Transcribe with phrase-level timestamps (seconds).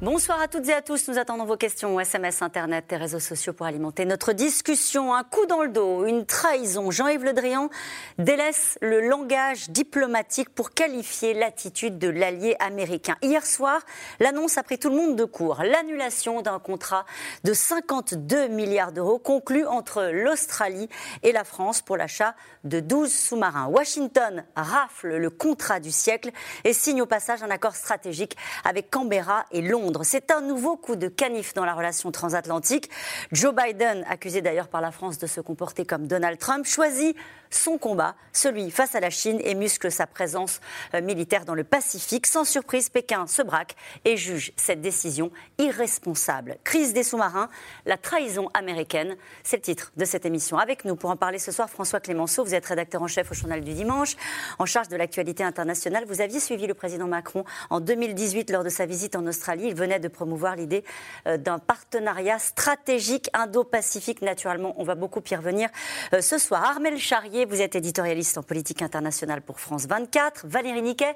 [0.00, 1.08] Bonsoir à toutes et à tous.
[1.08, 5.12] Nous attendons vos questions SMS, Internet et réseaux sociaux pour alimenter notre discussion.
[5.12, 6.92] Un coup dans le dos, une trahison.
[6.92, 7.68] Jean-Yves Le Drian
[8.16, 13.16] délaisse le langage diplomatique pour qualifier l'attitude de l'allié américain.
[13.22, 13.80] Hier soir,
[14.20, 15.64] l'annonce a pris tout le monde de court.
[15.64, 17.04] L'annulation d'un contrat
[17.42, 20.88] de 52 milliards d'euros conclu entre l'Australie
[21.24, 23.66] et la France pour l'achat de 12 sous-marins.
[23.66, 26.30] Washington rafle le contrat du siècle
[26.62, 29.87] et signe au passage un accord stratégique avec Canberra et Londres.
[30.02, 32.90] C'est un nouveau coup de canif dans la relation transatlantique.
[33.32, 37.16] Joe Biden, accusé d'ailleurs par la France de se comporter comme Donald Trump, choisit
[37.50, 40.60] son combat, celui face à la Chine, et muscle sa présence
[40.94, 42.26] euh, militaire dans le Pacifique.
[42.26, 46.58] Sans surprise, Pékin se braque et juge cette décision irresponsable.
[46.64, 47.48] Crise des sous-marins,
[47.86, 50.58] la trahison américaine, c'est le titre de cette émission.
[50.58, 53.34] Avec nous pour en parler ce soir, François Clémenceau, vous êtes rédacteur en chef au
[53.34, 54.16] Journal du Dimanche,
[54.58, 56.04] en charge de l'actualité internationale.
[56.06, 59.66] Vous aviez suivi le président Macron en 2018 lors de sa visite en Australie.
[59.68, 60.84] Il venait de promouvoir l'idée
[61.26, 64.22] euh, d'un partenariat stratégique indo-pacifique.
[64.22, 65.68] Naturellement, on va beaucoup y revenir
[66.12, 66.64] euh, ce soir.
[66.64, 70.46] Armel Charrier, vous êtes éditorialiste en politique internationale pour France 24.
[70.46, 71.14] Valérie Niquet,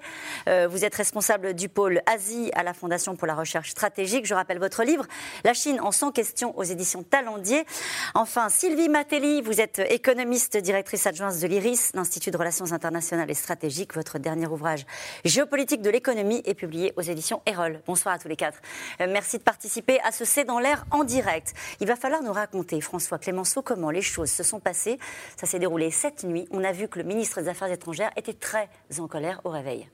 [0.49, 4.27] euh, vous êtes responsable du pôle Asie à la Fondation pour la recherche stratégique.
[4.27, 5.07] Je rappelle votre livre,
[5.45, 7.65] La Chine en 100 questions aux éditions Talendier.
[8.15, 13.35] Enfin, Sylvie Matelli, vous êtes économiste, directrice adjointe de l'IRIS, l'Institut de Relations internationales et
[13.35, 13.95] stratégiques.
[13.95, 14.87] Votre dernier ouvrage,
[15.25, 17.81] Géopolitique de l'économie, est publié aux éditions Erol.
[17.87, 18.59] Bonsoir à tous les quatre.
[19.01, 21.55] Euh, merci de participer à ce C'est dans l'air en direct.
[21.81, 24.99] Il va falloir nous raconter, François Clémenceau, comment les choses se sont passées.
[25.37, 28.35] Ça s'est déroulé cette nuit, on a vu que le ministre des Affaires étrangères était
[28.35, 28.69] très
[28.99, 29.89] en colère au réveil.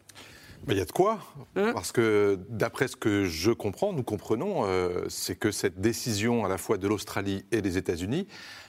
[0.69, 1.19] Il y a de quoi,
[1.57, 1.73] hum.
[1.73, 6.49] parce que d'après ce que je comprends, nous comprenons, euh, c'est que cette décision à
[6.49, 8.27] la fois de l'Australie et des États-Unis,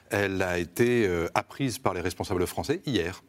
[0.09, 3.21] elle a été euh, apprise par les responsables français hier.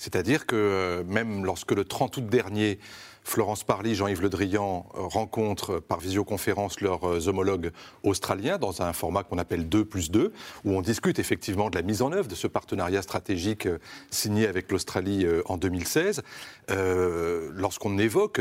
[0.00, 2.78] C'est-à-dire que euh, même lorsque le 30 août dernier,
[3.22, 7.70] Florence Parly, Jean-Yves Le Drian euh, rencontrent par visioconférence leurs euh, homologues
[8.02, 10.32] australiens dans un format qu'on appelle 2 plus 2,
[10.64, 13.78] où on discute effectivement de la mise en œuvre de ce partenariat stratégique euh,
[14.10, 16.22] signé avec l'Australie en 2016.
[16.68, 18.40] Lorsqu'on évoque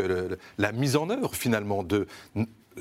[0.58, 2.08] la mise en œuvre finalement de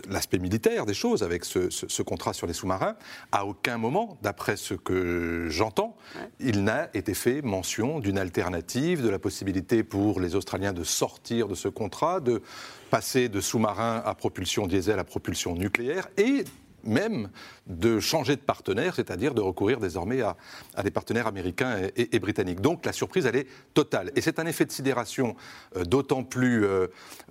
[0.09, 2.97] l'aspect militaire des choses avec ce, contrat sur les sous-marins,
[3.33, 5.97] à aucun moment, d'après ce que j'entends,
[6.41, 11.49] il n'a été fait mention d'une alternative, de la possibilité pour les Australiens de sortir
[11.49, 12.43] de ce contrat, de
[12.91, 16.45] passer de sous-marins à propulsion diesel à propulsion nucléaire et
[16.85, 17.31] même
[17.67, 20.37] de changer de partenaire, c'est-à-dire de recourir désormais à,
[20.83, 22.61] des partenaires américains et, britanniques.
[22.61, 24.11] Donc la surprise, elle est totale.
[24.17, 25.37] Et c'est un effet de sidération
[25.77, 26.87] euh, d'autant plus euh,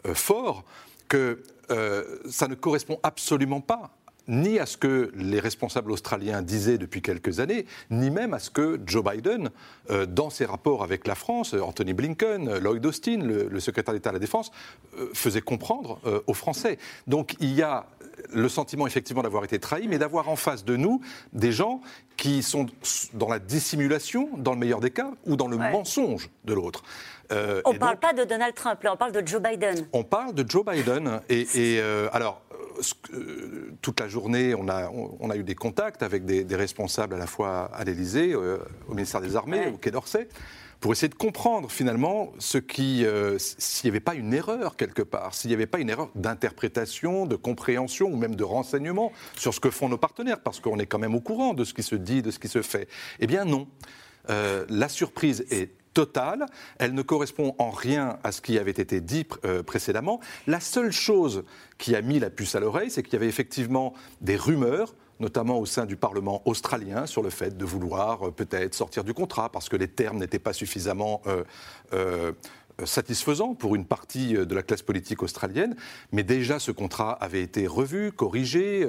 [0.05, 0.63] euh, fort
[1.07, 1.41] que
[1.71, 3.91] euh, ça ne correspond absolument pas
[4.29, 8.49] ni à ce que les responsables australiens disaient depuis quelques années, ni même à ce
[8.49, 9.49] que Joe Biden,
[9.89, 14.13] euh, dans ses rapports avec la France, Anthony Blinken, Lloyd Austin, le, secrétaire d'État à
[14.13, 14.51] la Défense,
[14.97, 16.77] euh, faisait comprendre aux Français.
[17.07, 17.85] Donc il y a
[18.33, 21.01] le sentiment effectivement d'avoir été trahi, mais d'avoir en face de nous
[21.33, 21.81] des gens
[22.17, 22.65] qui sont
[23.13, 26.83] dans la dissimulation, dans le meilleur des cas, ou dans le mensonge de l'autre.
[27.31, 29.87] Euh, on ne parle pas de Donald Trump, là, on parle de Joe Biden.
[29.93, 31.21] On parle de Joe Biden.
[31.29, 32.41] Et, euh, alors,
[33.13, 37.17] euh, toute la journée, on a, on, a, eu des contacts avec des, responsables à
[37.17, 40.27] la fois à l'Élysée, au ministère des Armées, au Quai d'Orsay,
[40.79, 43.03] pour essayer de comprendre finalement ce qui,
[43.39, 47.25] s'il n'y avait pas une erreur quelque part, s'il n'y avait pas une erreur d'interprétation,
[47.25, 50.85] de compréhension ou même de renseignement sur ce que font nos partenaires, parce qu'on est
[50.85, 52.87] quand même au courant de ce qui se dit, de ce qui se fait.
[53.19, 53.67] Eh bien non.
[54.29, 55.76] la surprise est
[56.79, 60.19] Elle ne correspond en rien à ce qui avait été dit euh, précédemment.
[60.45, 61.43] La seule chose
[61.77, 65.57] qui a mis la puce à l'oreille, c'est qu'il y avait effectivement des rumeurs notamment
[65.57, 69.51] au sein du Parlement australien, sur le fait de vouloir euh, peut-être sortir du contrat
[69.51, 71.23] parce que les termes n'étaient pas suffisamment
[71.93, 72.33] euh,
[72.83, 75.75] satisfaisants pour une partie de la classe politique australienne.
[76.11, 78.87] Mais déjà, ce contrat avait été revu, corrigé,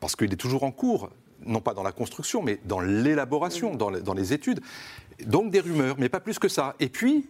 [0.00, 1.10] parce qu'il est toujours en cours
[1.44, 4.60] non pas dans la construction, mais dans l'élaboration, dans, dans, les études.
[5.24, 6.74] Donc des rumeurs, mais pas plus que ça.
[6.80, 7.28] Et puis,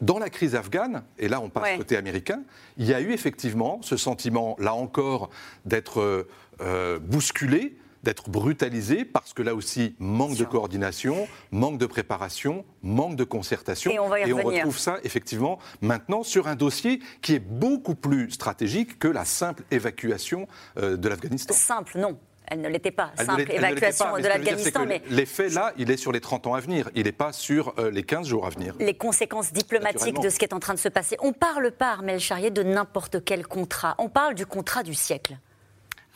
[0.00, 2.42] dans la crise afghane, et là on passe côté américain,
[2.76, 5.30] il y a eu effectivement ce sentiment, là encore,
[5.64, 6.26] d'être
[6.60, 13.16] euh, bousculé, d'être brutalisé, parce que là aussi, manque de coordination, manque de préparation, manque
[13.16, 13.90] de concertation.
[13.90, 17.40] Et on, va y et on retrouve ça effectivement maintenant sur un dossier qui est
[17.40, 20.46] beaucoup plus stratégique que la simple évacuation
[20.76, 21.54] euh, de l'Afghanistan.
[21.54, 22.18] Simple, non.
[22.46, 23.12] Elle ne l'était pas.
[23.16, 24.84] Simple évacuation de l'Afghanistan.
[24.86, 26.90] Mais l'effet là, il est sur les 30 ans à venir.
[26.94, 28.74] Il n'est pas sur euh, les 15 jours à venir.
[28.78, 31.16] Les conséquences diplomatiques de ce qui est en train de se passer.
[31.20, 33.94] On parle pas, Armel Charrier, de n'importe quel contrat.
[33.98, 35.36] On parle du contrat du siècle.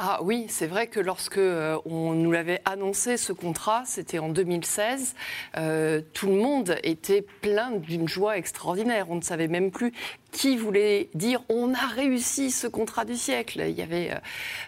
[0.00, 4.28] Ah oui, c'est vrai que lorsque euh, on nous l'avait annoncé ce contrat, c'était en
[4.28, 5.16] 2016,
[5.56, 9.06] euh, tout le monde était plein d'une joie extraordinaire.
[9.10, 9.92] On ne savait même plus
[10.32, 13.64] qui voulait dire on a réussi ce contrat du siècle.
[13.66, 14.12] Il y avait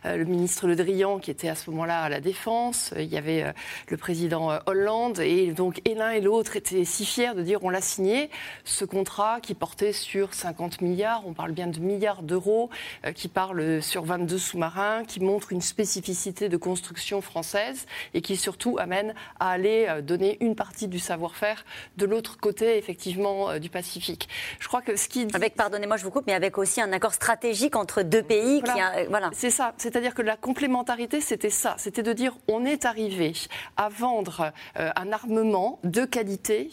[0.04, 3.16] euh, le ministre Le Drian qui était à ce moment-là à la Défense, il y
[3.16, 3.52] avait
[3.88, 7.70] le président Hollande, et donc et l'un et l'autre étaient si fiers de dire on
[7.70, 8.30] l'a signé,
[8.64, 12.70] ce contrat qui portait sur 50 milliards, on parle bien de milliards d'euros,
[13.14, 18.76] qui parle sur 22 sous-marins, qui montre une spécificité de construction française et qui surtout
[18.78, 21.64] amène à aller euh, donner une partie du savoir-faire
[21.96, 24.28] de l'autre côté, effectivement, euh, du Pacifique.
[24.58, 25.26] Je crois que ce qui...
[25.32, 28.62] Avec, pardonnez-moi, je vous coupe, mais avec aussi un accord stratégique entre deux pays.
[28.64, 28.96] Voilà.
[28.96, 29.28] Euh, voilà.
[29.34, 29.74] C'est ça.
[29.76, 31.74] C'est-à-dire que la complémentarité, c'était ça.
[31.76, 33.34] C'était de dire, on est arrivé
[33.76, 36.70] à vendre un armement de qualité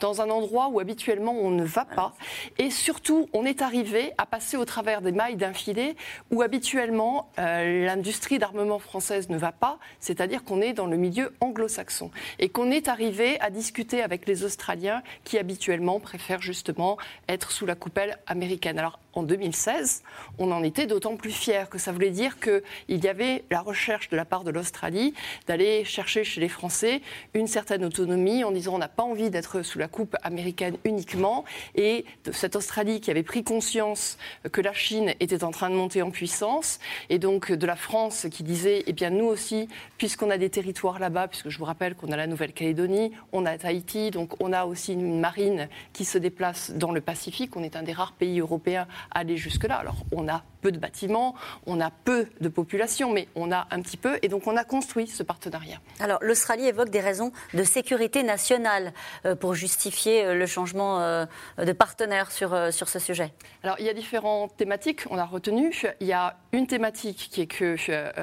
[0.00, 2.12] dans un endroit où habituellement on ne va pas.
[2.58, 5.96] Et surtout, on est arrivé à passer au travers des mailles d'un filet
[6.30, 12.10] où habituellement l'industrie d'armement française ne va pas, c'est-à-dire qu'on est dans le milieu anglo-saxon
[12.38, 16.98] et qu'on est arrivé à discuter avec les Australiens qui habituellement préfèrent justement
[17.28, 18.78] être sous la coupelle américaine.
[18.78, 20.02] Alors en 2016,
[20.38, 24.10] on en était d'autant plus fiers que ça voulait dire qu'il y avait la recherche
[24.10, 25.14] de la part de l'Australie
[25.46, 27.00] d'aller chercher chez les Français
[27.34, 31.44] une certaine autonomie en disant on n'a pas envie d'être sous la coupe américaine uniquement.
[31.74, 34.18] Et de cette Australie qui avait pris conscience
[34.52, 36.78] que la Chine était en train de monter en puissance
[37.08, 40.98] et donc de la France qui disait eh bien nous aussi puisqu'on a des territoires
[40.98, 44.64] là-bas puisque je vous rappelle qu'on a la Nouvelle-Calédonie, on a Tahiti donc on a
[44.64, 48.40] aussi une marine qui se déplace dans le Pacifique, on est un des rares pays
[48.40, 49.76] européens aller jusque-là.
[49.76, 51.34] Alors, on a peu de bâtiments,
[51.66, 54.64] on a peu de population, mais on a un petit peu, et donc on a
[54.64, 55.78] construit ce partenariat.
[56.00, 58.92] Alors, l'Australie évoque des raisons de sécurité nationale
[59.24, 61.26] euh, pour justifier euh, le changement euh,
[61.58, 63.32] de partenaire sur, sur ce sujet.
[63.62, 65.74] Alors, il y a différentes thématiques, on a retenu.
[66.00, 67.76] Il y a une thématique qui est que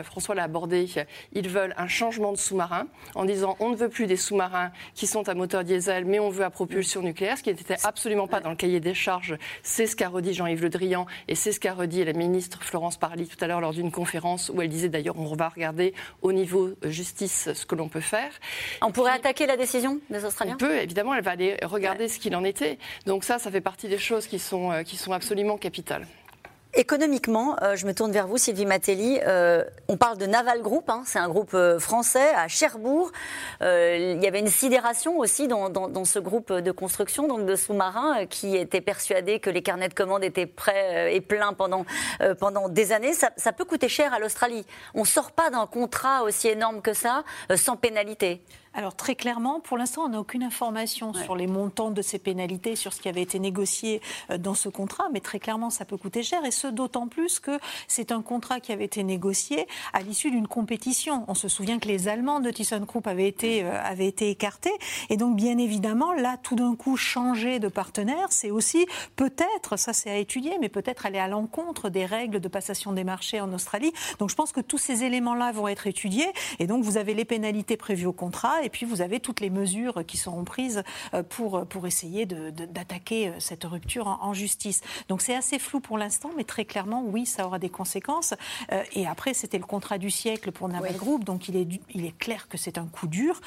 [0.04, 0.90] François l'a abordé,
[1.34, 5.08] ils veulent un changement de sous-marin en disant on ne veut plus des sous-marins qui
[5.08, 8.40] sont à moteur diesel, mais on veut à propulsion nucléaire, ce qui n'était absolument pas
[8.40, 9.38] dans le cahier des charges.
[9.64, 12.98] C'est ce qu'a redit Jean-Yves Le Drian et c'est ce qu'a redit la ministre Florence
[12.98, 16.32] Parly tout à l'heure lors d'une conférence où elle disait d'ailleurs on va regarder au
[16.32, 18.32] niveau justice ce que l'on peut faire.
[18.82, 20.56] On pourrait attaquer la décision des Australiens?
[20.56, 22.78] On peut, évidemment, elle va aller regarder ce qu'il en était.
[23.06, 26.08] Donc ça, ça fait partie des choses qui sont, euh, qui sont absolument capitales.
[26.78, 29.18] Économiquement, euh, je me tourne vers vous, Sylvie Matelli.
[29.26, 33.14] Euh, on parle de Naval Group, hein, c'est un groupe euh, français à Cherbourg.
[33.62, 38.58] il y avait une sidération aussi dans, ce groupe de construction, donc de sous-marins, qui
[38.58, 41.86] était persuadé que les carnets de commandes étaient prêts et pleins pendant,
[42.68, 43.14] des années.
[43.14, 44.66] Ça, ça, peut coûter cher à l'Australie.
[44.94, 47.24] On ne sort pas d'un contrat aussi énorme que ça
[47.56, 48.42] sans pénalité.
[48.78, 52.76] Alors très clairement, pour l'instant, on n'a aucune information sur les montants de ces pénalités,
[52.76, 55.96] sur ce qui avait été négocié euh, dans ce contrat, mais très clairement, ça peut
[55.96, 57.58] coûter cher, et ce d'autant plus que
[57.88, 61.24] c'est un contrat qui avait été négocié à l'issue d'une compétition.
[61.30, 64.74] On se souvient que les Allemands de ThyssenKrupp avaient été, euh, avaient été écartés,
[65.10, 68.86] et donc bien évidemment, là, tout d'un coup, changer de partenaire, c'est aussi
[69.16, 73.06] peut-être, ça c'est à étudier, mais peut-être aller à l'encontre des règles de passation des
[73.06, 73.94] marchés en Australie.
[74.20, 76.28] Donc je pense que tous ces éléments-là vont être étudiés,
[76.60, 79.50] et donc vous avez les pénalités prévues au contrat, et puis vous avez toutes les
[79.50, 80.84] mesures qui seront prises
[81.14, 84.82] euh, pour, pour essayer d'attaquer euh, cette rupture en, justice.
[85.08, 88.34] Donc c'est assez flou pour l'instant, mais très clairement, oui, ça aura des conséquences.
[88.72, 92.06] Euh, et après, c'était le contrat du siècle pour Naval Group, donc il est, il
[92.06, 93.40] est clair que c'est un coup dur.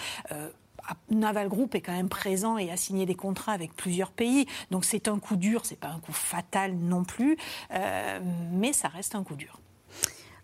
[1.11, 4.47] Naval Group est quand même présent et a signé des contrats avec plusieurs pays.
[4.71, 7.37] Donc c'est un coup dur, c'est pas un coup fatal non plus,
[8.53, 9.61] mais ça reste un coup dur.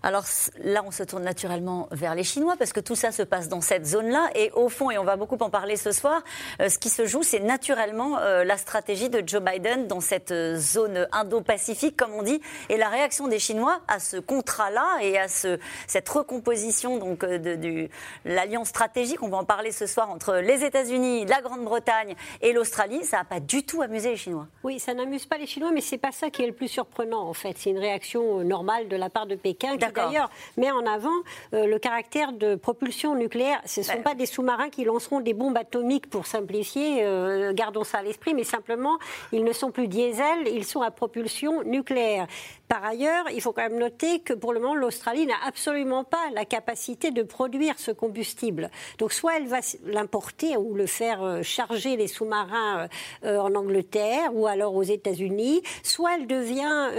[0.04, 0.24] Alors
[0.62, 3.62] là, on se tourne naturellement vers les Chinois parce que tout ça se passe dans
[3.62, 4.28] cette zone-là.
[4.34, 6.22] Et au fond, et on va beaucoup en parler ce soir,
[6.60, 10.30] euh, ce qui se joue, c'est naturellement euh, la stratégie de Joe Biden dans cette
[10.30, 15.16] euh, zone indo-pacifique, comme on dit, et la réaction des Chinois à ce contrat-là et
[15.16, 17.88] à ce, cette recomposition donc de,
[18.26, 19.22] l'alliance stratégique.
[19.22, 23.04] On va en parler ce soir entre les États-Unis, la Grande-Bretagne et l'Australie.
[23.04, 24.48] Ça n'a pas du tout amusé les Chinois.
[24.64, 27.26] Oui, ça n'amuse pas les Chinois, mais c'est pas ça qui est le plus surprenant
[27.26, 27.56] en fait.
[27.56, 31.10] C'est une réaction normale de la part de Pékin d'ailleurs met en avant
[31.52, 33.60] euh, le caractère de propulsion nucléaire.
[33.66, 37.84] Ce ne sont pas des sous-marins qui lanceront des bombes atomiques pour simplifier, euh, gardons
[37.84, 38.98] ça à l'esprit, mais simplement,
[39.32, 42.26] ils ne sont plus diesel, ils sont à propulsion nucléaire.
[42.68, 46.30] Par ailleurs, il faut quand même noter que pour le moment, l'Australie n'a absolument pas
[46.34, 48.70] la capacité de produire ce combustible.
[48.98, 52.88] Donc, soit elle va l'importer ou le faire euh, charger les sous-marins
[53.24, 56.90] en Angleterre ou alors aux États-Unis, soit elle devient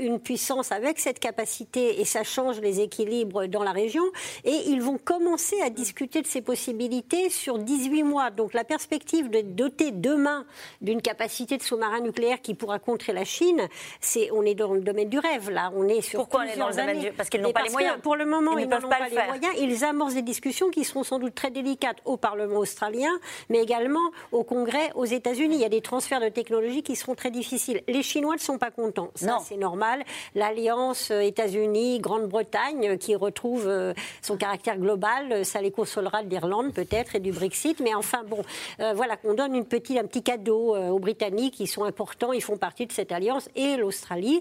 [0.00, 4.04] une puissance avec cette capacité et sachant change les équilibres dans la région.
[4.44, 8.30] Et ils vont commencer à discuter de ces possibilités sur 18 mois.
[8.30, 10.44] Donc la perspective de doter demain
[10.80, 13.68] d'une capacité de sous-marin nucléaire qui pourra contrer la Chine,
[14.00, 15.72] c'est on est dans le domaine du rêve là.
[15.74, 17.12] On est sur Pourquoi on est dans le domaine du...
[17.12, 17.96] Parce qu'ils n'ont pas les moyens.
[18.02, 19.54] Pour le moment, ils, n'ont pas, les moyens.
[19.58, 23.10] Ils amorcent des discussions qui seront sans doute très délicates au Parlement australien,
[23.48, 25.56] mais également au Congrès aux États-Unis.
[25.56, 27.82] Il y a des transferts de technologies qui seront très difficiles.
[27.88, 29.10] Les Chinois ne sont pas contents.
[29.14, 30.04] Ça, c'est normal.
[30.34, 36.28] L'alliance euh, États-Unis, Grande-Bretagne, euh, qui retrouve euh, son caractère global, ça les consolera de
[36.28, 37.80] l'Irlande peut-être et du Brexit.
[37.80, 38.42] Mais enfin, bon,
[38.78, 41.60] voilà, qu'on donne une petite, un petit cadeau aux Britanniques.
[41.60, 43.48] Ils sont importants, ils font partie de cette alliance.
[43.56, 44.40] Et l'Australie,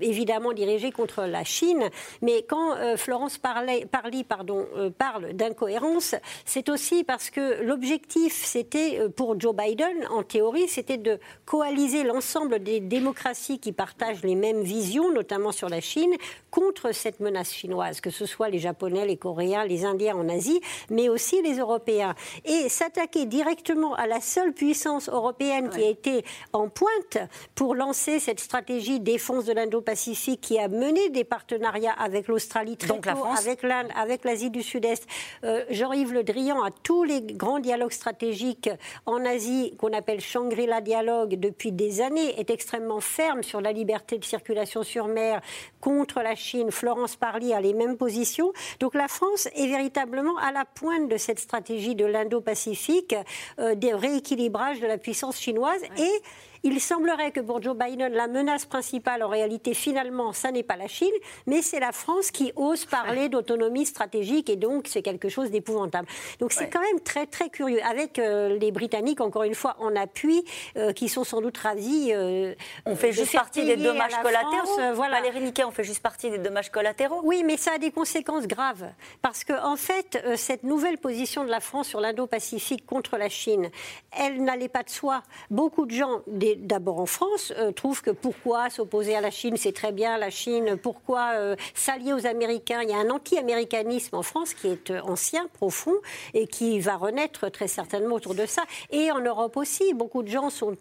[0.00, 1.88] évidemment dirigée contre la Chine.
[2.22, 4.66] Mais quand Florence parlait, Parly pardon,
[4.98, 11.18] parle d'incohérence, c'est aussi parce que l'objectif, c'était pour Joe Biden, en théorie, c'était de
[11.44, 16.14] coaliser l'ensemble des démocraties qui partagent les mêmes visions, notamment sur la Chine,
[16.50, 20.60] contre cette menace chinoise, que ce soit les Japonais, les Coréens, les Indiens en Asie,
[20.90, 22.14] mais aussi les Européens.
[22.44, 27.18] Et s'attaquer directement à la seule puissance européenne qui a été en pointe
[27.54, 33.06] pour lancer cette stratégie défense de l'Indo-Pacifique qui a mené des partenariats avec l'Australie, Donc
[33.06, 33.38] la France.
[33.40, 35.06] avec l'Inde, avec l'Asie du Sud-Est.
[35.44, 38.70] Euh, Jean-Yves Le Drian a tous les grands dialogues stratégiques
[39.06, 44.18] en Asie qu'on appelle Shangri-La Dialogue depuis des années, est extrêmement ferme sur la liberté
[44.18, 45.40] de circulation sur mer
[45.80, 46.70] contre la Chine.
[46.84, 48.52] Florence Parly a les mêmes positions.
[48.78, 53.14] Donc la France est véritablement à la pointe de cette stratégie de l'Indo-Pacifique,
[53.58, 56.22] euh, des rééquilibrages de la puissance chinoise et
[56.64, 60.76] il semblerait que pour Joe Biden, la menace principale, en réalité, finalement, ça n'est pas
[60.76, 61.12] la Chine,
[61.46, 66.08] mais c'est la France qui ose parler d'autonomie stratégique et donc c'est quelque chose d'épouvantable.
[66.40, 67.80] Donc c'est quand même très très curieux.
[67.84, 70.42] Avec euh, les Britanniques, encore une fois, en appui,
[70.78, 72.12] euh, qui sont sans doute ravis.
[72.12, 72.54] Euh,
[72.86, 74.94] on fait juste partie des dommages collatéraux.
[74.94, 75.20] voilà.
[75.20, 77.20] Valérie Niquet, on fait juste partie des dommages collatéraux.
[77.24, 78.90] Oui, mais ça a des conséquences graves.
[79.20, 83.70] Parce que, en fait, cette nouvelle position de la France sur l'Indo-Pacifique contre la Chine,
[84.18, 85.22] elle n'allait pas de soi.
[85.50, 89.56] Beaucoup de gens, des d'abord en France, euh, trouvent que pourquoi s'opposer à la Chine,
[89.56, 92.82] c'est très bien la Chine, pourquoi euh, s'allier aux Américains.
[92.82, 95.94] Il y a un anti-américanisme en France qui est euh, ancien, profond,
[96.32, 98.62] et qui va renaître très certainement autour de ça.
[98.90, 100.76] Et en Europe aussi, beaucoup de gens sont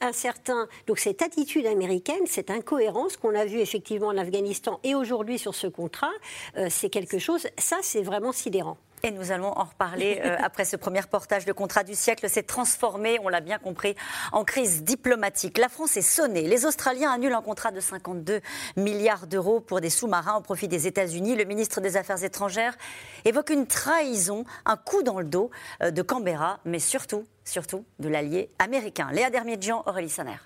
[0.00, 0.68] incertains.
[0.86, 5.54] Donc cette attitude américaine, cette incohérence qu'on a vue effectivement en Afghanistan et aujourd'hui sur
[5.54, 6.12] ce contrat,
[6.68, 8.76] c'est quelque chose, ça c'est vraiment sidérant.
[9.04, 11.46] Et nous allons en reparler euh, après ce premier portage.
[11.46, 13.94] Le contrat du siècle s'est transformé, on l'a bien compris,
[14.32, 15.58] en crise diplomatique.
[15.58, 16.48] La France est sonnée.
[16.48, 18.40] Les Australiens annulent un contrat de 52
[18.76, 21.36] milliards d'euros pour des sous-marins au profit des États-Unis.
[21.36, 22.78] Le ministre des Affaires étrangères
[23.26, 25.50] évoque une trahison, un coup dans le dos
[25.82, 29.10] euh, de Canberra, mais surtout, surtout de l'allié américain.
[29.12, 30.38] Léa Dermiedjian, Aurélie Sonner.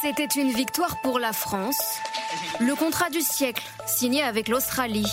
[0.00, 1.98] C'était une victoire pour la France.
[2.60, 5.10] Le contrat du siècle, signé avec l'Australie.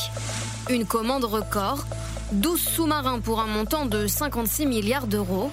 [0.70, 1.86] Une commande record,
[2.34, 5.50] 12 sous-marins pour un montant de 56 milliards d'euros.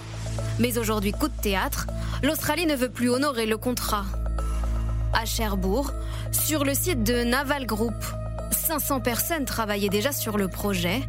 [0.59, 1.87] Mais aujourd'hui, coup de théâtre,
[2.23, 4.05] l'Australie ne veut plus honorer le contrat.
[5.15, 5.93] À Cherbourg,
[6.31, 7.95] sur le site de Naval Group,
[8.51, 11.01] 500 personnes travaillaient déjà sur le projet.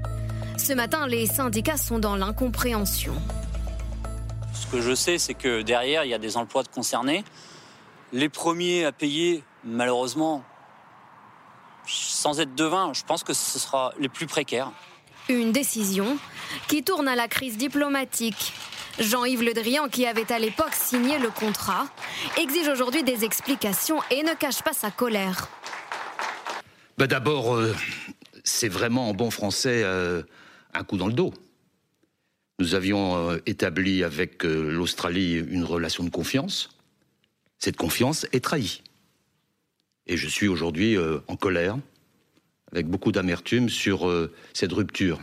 [0.58, 3.16] Ce matin, les syndicats sont dans l'incompréhension.
[4.54, 7.26] Ce que je sais, c'est que derrière, il y a des emplois de concernés.
[8.14, 10.44] Les premiers à payer, malheureusement,
[11.88, 14.72] sans être devin, je pense que ce sera les plus précaires.
[15.30, 16.20] Une décision
[16.68, 18.54] qui tourne à la crise diplomatique.
[19.00, 21.88] Jean-Yves Le Drian, qui avait à l'époque signé le contrat,
[22.38, 25.50] exige aujourd'hui des explications et ne cache pas sa colère.
[27.00, 27.76] Bah D'abord, euh,
[28.44, 30.22] c'est vraiment en bon français euh,
[30.76, 31.34] un coup dans le dos.
[32.60, 36.73] Nous avions euh, établi avec l'Australie une relation de confiance.
[37.64, 38.82] Cette confiance est trahie.
[40.06, 41.78] Et je suis aujourd'hui euh, en colère,
[42.74, 45.22] avec beaucoup d'amertume sur euh, cette rupture.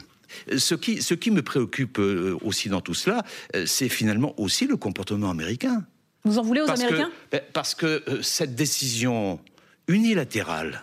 [0.56, 3.24] Ce qui, ce qui me préoccupe euh, aussi dans tout cela,
[3.66, 5.84] c'est finalement aussi le comportement américain.
[6.24, 7.10] Vous en voulez aux Américains?
[7.30, 9.38] ben, Parce que cette décision
[9.86, 10.80] unilatérale,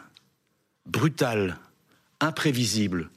[0.85, 1.57] brutale,
[2.19, 3.09] imprévisible,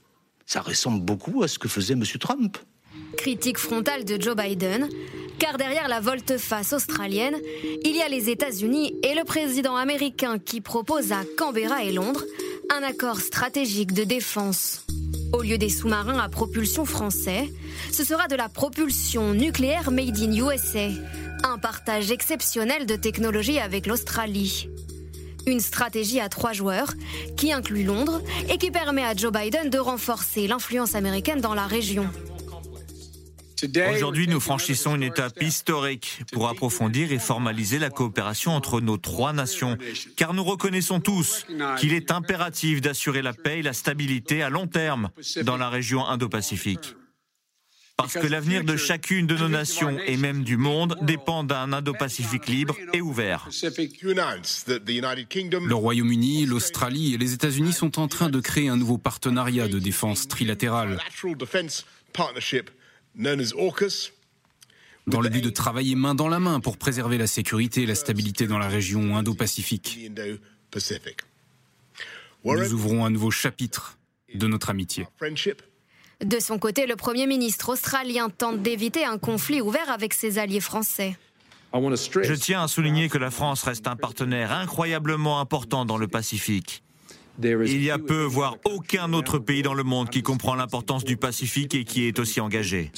[0.46, 2.04] ça ressemble beaucoup à ce que faisait M.
[2.18, 2.56] Trump.
[3.16, 4.88] Critique frontale de Joe Biden,
[5.38, 7.36] car derrière la volte-face australienne,
[7.84, 12.24] il y a les États-Unis et le président américain qui propose à Canberra et Londres
[12.70, 14.86] un accord stratégique de défense.
[15.32, 17.52] Au lieu des sous-marins à propulsion français,
[17.92, 20.88] ce sera de la propulsion nucléaire made in USA,
[21.44, 24.68] un partage exceptionnel de technologie avec l'Australie.
[25.46, 26.92] Une stratégie à trois joueurs
[27.36, 28.20] qui inclut Londres
[28.50, 32.08] et qui permet à Joe Biden de renforcer l'influence américaine dans la région.
[33.94, 39.32] Aujourd'hui, nous franchissons une étape historique pour approfondir et formaliser la coopération entre nos trois
[39.32, 39.76] nations,
[40.16, 41.46] car nous reconnaissons tous
[41.78, 45.10] qu'il est impératif d'assurer la paix et la stabilité à long terme
[45.42, 46.94] dans la région Indo-Pacifique.
[47.96, 52.46] Parce que l'avenir de chacune de nos nations et même du monde dépend d'un Indo-Pacifique
[52.46, 53.46] libre et ouvert.
[55.66, 59.78] Le Royaume-Uni, l'Australie et les États-Unis sont en train de créer un nouveau partenariat de
[59.78, 60.98] défense trilatéral
[65.06, 67.94] dans le but de travailler main dans la main pour préserver la sécurité et la
[67.94, 70.10] stabilité dans la région Indo-Pacifique.
[72.44, 73.98] Nous ouvrons un nouveau chapitre
[74.34, 75.06] de notre amitié.
[76.24, 80.60] De son côté, le Premier ministre australien tente d'éviter un conflit ouvert avec ses alliés
[80.60, 81.16] français.
[81.72, 86.82] Je tiens à souligner que la France reste un partenaire incroyablement important dans le Pacifique.
[87.42, 91.16] Il y a peu, voire aucun autre pays dans le monde qui comprend l'importance du
[91.16, 92.90] Pacifique et qui est aussi engagé.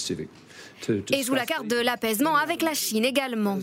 [1.12, 3.58] Et joue la carte de l'apaisement avec la Chine également.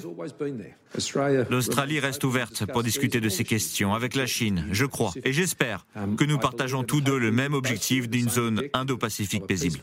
[1.50, 5.86] L'Australie reste ouverte pour discuter de ces questions avec la Chine, je crois, et j'espère
[6.18, 9.80] que nous partageons tous deux le même objectif d'une zone Indo-Pacifique paisible.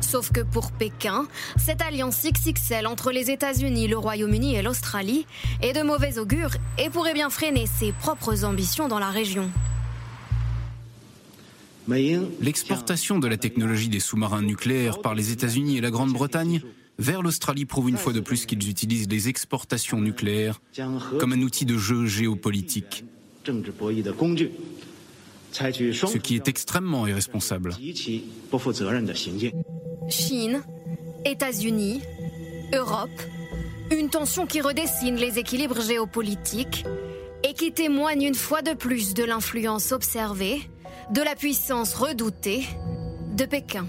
[0.00, 1.26] Sauf que pour Pékin,
[1.56, 5.26] cette alliance XXL entre les États-Unis, le Royaume-Uni et l'Australie
[5.62, 9.50] est de mauvais augure et pourrait bien freiner ses propres ambitions dans la région.
[11.88, 16.60] L'exportation de la technologie des sous-marins nucléaires par les États-Unis et la Grande-Bretagne
[16.98, 20.60] vers l'Australie prouve une fois de plus qu'ils utilisent les exportations nucléaires
[21.18, 23.04] comme un outil de jeu géopolitique.
[25.52, 27.74] Ce qui est extrêmement irresponsable.
[30.08, 30.62] Chine,
[31.24, 32.00] États-Unis,
[32.74, 33.10] Europe,
[33.90, 36.84] une tension qui redessine les équilibres géopolitiques
[37.44, 40.62] et qui témoigne une fois de plus de l'influence observée
[41.12, 42.66] de la puissance redoutée
[43.36, 43.86] de Pékin.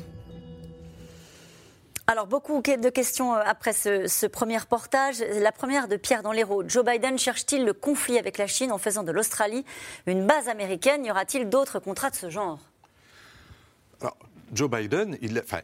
[2.06, 5.24] Alors, beaucoup de questions euh, après ce, premier reportage.
[5.40, 6.68] La première de Pierre dans l'Hérault.
[6.68, 9.64] Joe Biden cherche-t-il le conflit avec la Chine en faisant de l'Australie
[10.06, 11.06] une base américaine?
[11.06, 12.60] Y aura-t-il d'autres contrats de ce genre?
[14.02, 14.18] Alors,
[14.52, 15.62] Joe Biden, il, enfin,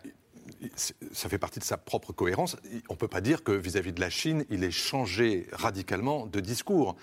[0.76, 2.58] ça fait partie de sa propre cohérence.
[2.90, 6.40] On ne peut pas dire que vis-à-vis de la Chine, il ait changé radicalement de
[6.40, 6.96] discours.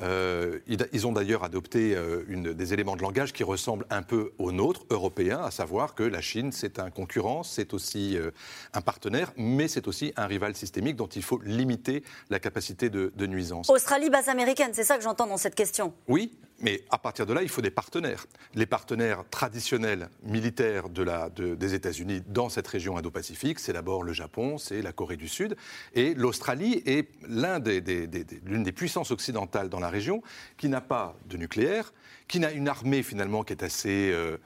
[0.00, 4.32] Euh, ils ont d'ailleurs adopté euh, une, des éléments de langage qui ressemblent un peu
[4.38, 8.30] aux nôtres, européens, à savoir que la Chine, c'est un concurrent, c'est aussi euh,
[8.74, 13.12] un partenaire, mais c'est aussi un rival systémique dont il faut limiter la capacité de,
[13.16, 13.68] de nuisance.
[13.70, 15.92] Australie, base américaine, c'est ça que j'entends dans cette question.
[16.06, 18.26] Oui, mais à partir de là, il faut des partenaires.
[18.54, 24.82] Les partenaires traditionnels militaires des États-Unis dans cette région Indo-Pacifique, c'est d'abord le Japon, c'est
[24.82, 25.56] la Corée du Sud.
[25.94, 30.22] Et l'Australie est l'une des, des, puissances occidentales dans la région
[30.56, 31.92] qui n'a pas de nucléaire,
[32.26, 34.10] qui n'a une armée finalement qui est assez.
[34.12, 34.38] Euh,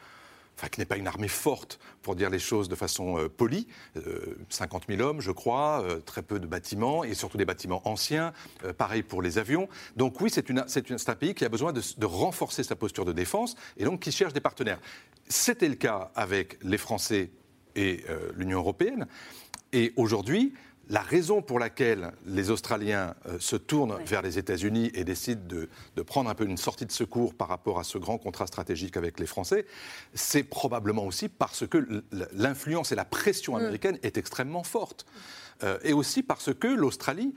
[0.57, 3.67] enfin qui n'est pas une armée forte, pour dire les choses de façon euh, polie.
[4.49, 7.83] 50 euh, 000 hommes, je crois, euh, très peu de bâtiments, et surtout des bâtiments
[7.85, 8.33] anciens,
[8.79, 9.69] pareil pour les avions.
[9.97, 13.57] Donc oui, c'est un pays qui a besoin de, de, renforcer sa posture de défense,
[13.77, 14.81] et donc qui cherche des partenaires.
[15.29, 17.31] C'était le cas avec les Français
[17.75, 18.05] et
[18.37, 19.07] l'Union européenne.
[19.73, 20.53] Et aujourd'hui,
[20.92, 26.02] la raison pour laquelle les Australiens euh, se tournent vers les États-Unis et décident de,
[26.02, 29.18] prendre un peu une sortie de secours par rapport à ce grand contrat stratégique avec
[29.18, 29.64] les Français,
[30.12, 33.57] c'est probablement aussi parce que l'influence et la pression mm.
[33.57, 35.07] américaine est extrêmement forte.
[35.62, 37.35] Euh, et aussi parce que l'Australie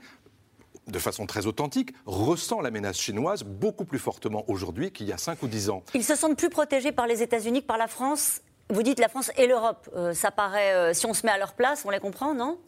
[0.88, 5.18] de façon très authentique, ressent la menace chinoise beaucoup plus fortement aujourd'hui qu'il y a
[5.18, 5.82] 5 ou 10 ans.
[5.94, 8.40] Ils se sentent plus protégés par les États-Unis que par la France
[8.70, 9.90] Vous dites la France et l'Europe.
[9.96, 12.60] Euh, ça paraît, si on se met à leur place, on les comprend, non?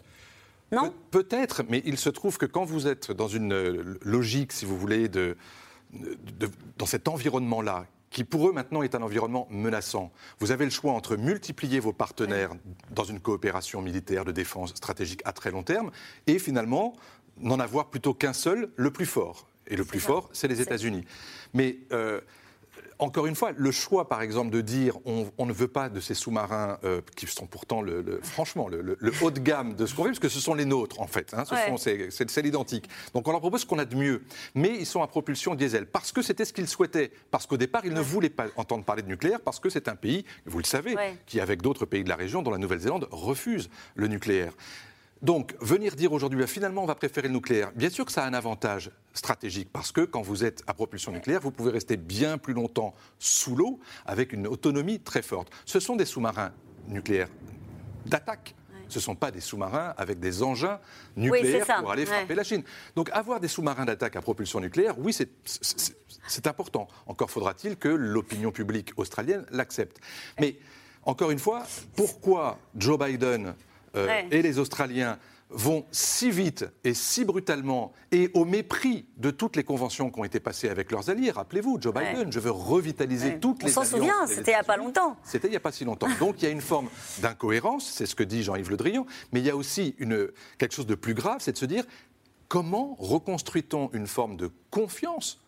[0.72, 4.64] Non Peut-être, mais il se trouve que quand vous êtes dans une euh, logique, si
[4.64, 5.36] vous voulez, de,
[6.76, 10.12] dans cet environnement-là, qui pour eux maintenant est un environnement menaçant.
[10.38, 12.52] Vous avez le choix entre multiplier vos partenaires
[12.90, 15.90] dans une coopération militaire de défense stratégique à très long terme
[16.26, 16.94] et finalement
[17.38, 19.46] n'en avoir plutôt qu'un seul, le plus fort.
[19.66, 21.04] Et le plus fort, c'est les États-Unis.
[21.52, 22.20] Mais euh,
[22.98, 26.14] encore une fois, le choix, par exemple, de dire on, ne veut pas de ces
[26.14, 30.10] sous-marins euh, qui sont pourtant, le, franchement, le, haut de gamme de ce qu'on veut,
[30.10, 31.32] parce que ce sont les nôtres, en fait.
[31.34, 31.44] Hein,
[31.76, 32.88] c'est l'identique.
[33.14, 34.22] Donc on leur propose ce qu'on a de mieux.
[34.54, 37.12] Mais ils sont à propulsion diesel, parce que c'était ce qu'ils souhaitaient.
[37.30, 39.96] Parce qu'au départ, ils ne voulaient pas entendre parler de nucléaire, parce que c'est un
[39.96, 43.70] pays, vous le savez, qui, avec d'autres pays de la région, dont la Nouvelle-Zélande, refuse
[43.94, 44.52] le nucléaire.
[45.22, 48.24] Donc, venir dire aujourd'hui, bah, finalement, on va préférer le nucléaire, bien sûr que ça
[48.24, 51.96] a un avantage stratégique, parce que quand vous êtes à propulsion nucléaire, vous pouvez rester
[51.96, 55.50] bien plus longtemps sous l'eau avec une autonomie très forte.
[55.64, 56.52] Ce sont des sous-marins
[56.86, 57.28] nucléaires
[58.06, 58.54] d'attaque.
[58.88, 60.80] Ce ne sont pas des sous-marins avec des engins
[61.14, 62.62] nucléaires pour aller frapper la Chine.
[62.96, 66.88] Donc avoir des sous-marins d'attaque à propulsion nucléaire, oui, c'est important.
[67.06, 70.00] Encore faudra-t-il que l'opinion publique australienne l'accepte.
[70.40, 70.56] Mais
[71.02, 71.64] encore une fois,
[71.96, 73.54] pourquoi Joe Biden
[73.96, 75.18] euh, et les Australiens
[75.50, 80.24] vont si vite et si brutalement et au mépris de toutes les conventions qui ont
[80.24, 81.30] été passées avec leurs alliés.
[81.30, 84.64] Rappelez-vous, Joe Biden, je veux revitaliser toutes les On s'en souvient, c'était il n'y a
[84.64, 85.16] pas longtemps.
[85.24, 86.08] C'était il n'y a pas si longtemps.
[86.18, 86.88] Donc il y a une forme
[87.20, 90.74] d'incohérence, c'est ce que dit Jean-Yves Le Drian, mais il y a aussi une, quelque
[90.74, 91.84] chose de plus grave, c'est de se dire
[92.48, 95.40] comment reconstruit-on une forme de confiance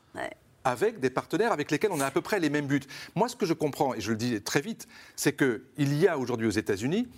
[0.65, 2.81] avec des partenaires avec lesquels on a à peu près les mêmes buts?
[3.15, 6.19] Moi, ce que je comprends, et je le dis très vite, c'est qu'il y a
[6.19, 7.09] aujourd'hui aux États-Unis,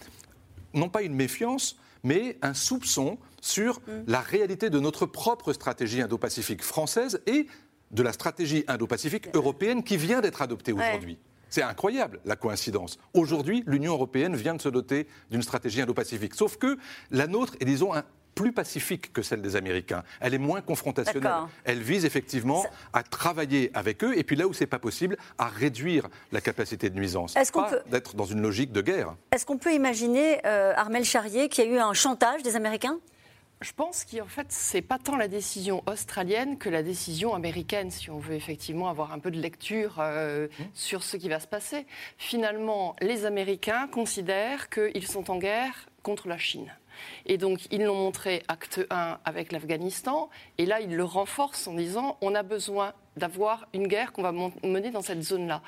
[0.74, 4.04] non pas une méfiance, mais un soupçon sur mm.
[4.06, 7.46] la réalité de notre propre stratégie indo-pacifique française et
[7.90, 11.18] de la stratégie indo-pacifique européenne qui vient d'être adoptée aujourd'hui.
[11.50, 12.98] C'est incroyable la coïncidence.
[13.12, 16.34] Aujourd'hui, l'Union européenne vient de se doter d'une stratégie indo-pacifique.
[16.34, 16.78] Sauf que
[17.10, 18.04] la nôtre est, disons, un,
[18.34, 20.02] plus pacifique que celle des Américains.
[20.20, 21.32] Elle est moins confrontationnelle.
[21.64, 25.48] Elle vise effectivement à travailler avec eux et puis là où c'est pas possible, à
[25.48, 27.36] réduire la capacité de nuisance.
[27.36, 31.04] Est-ce qu'on peut d'être dans une logique de guerre Est-ce qu'on peut imaginer euh, Armel
[31.04, 32.98] Charrier qu'il y a eu un chantage des Américains?
[33.62, 38.10] Je pense qu'en fait, c'est pas tant la décision australienne que la décision américaine, si
[38.10, 40.62] on veut effectivement avoir un peu de lecture euh, mmh.
[40.74, 41.86] sur ce qui va se passer.
[42.18, 46.72] Finalement, les Américains considèrent qu'ils sont en guerre contre la Chine.
[47.26, 50.30] Et donc, ils l'ont montré acte 1 avec l'Afghanistan.
[50.58, 54.32] Et là, ils le renforcent en disant on a besoin d'avoir une guerre qu'on va
[54.32, 55.62] mener dans cette zone-là.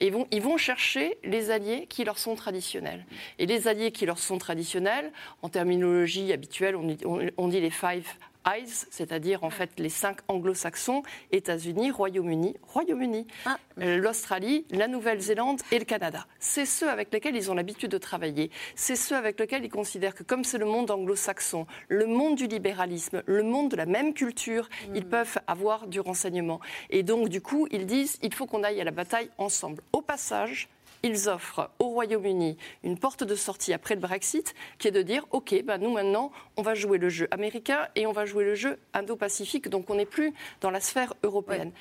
[0.00, 3.06] Et ils vont chercher les alliés qui leur sont traditionnels.
[3.38, 5.10] Et les alliés qui leur sont traditionnels,
[5.42, 8.06] en terminologie habituelle, on dit les five
[8.46, 13.58] EYES, c'est-à-dire en fait les cinq anglo-saxons, États-Unis, Royaume-Uni, Royaume-Uni, ah.
[13.80, 16.26] euh, l'Australie, la Nouvelle-Zélande et le Canada.
[16.38, 18.50] C'est ceux avec lesquels ils ont l'habitude de travailler.
[18.74, 22.46] C'est ceux avec lesquels ils considèrent que comme c'est le monde anglo-saxon, le monde du
[22.46, 24.96] libéralisme, le monde de la même culture, hmm.
[24.96, 26.60] ils peuvent avoir du renseignement.
[26.90, 29.82] Et donc du coup, ils disent il faut qu'on aille à la bataille ensemble.
[29.92, 30.68] Au passage,
[31.02, 35.26] ils offrent au Royaume-Uni une porte de sortie après le Brexit, qui est de dire,
[35.30, 38.54] OK, ben nous maintenant, on va jouer le jeu américain et on va jouer le
[38.54, 41.72] jeu indo-pacifique, donc on n'est plus dans la sphère européenne.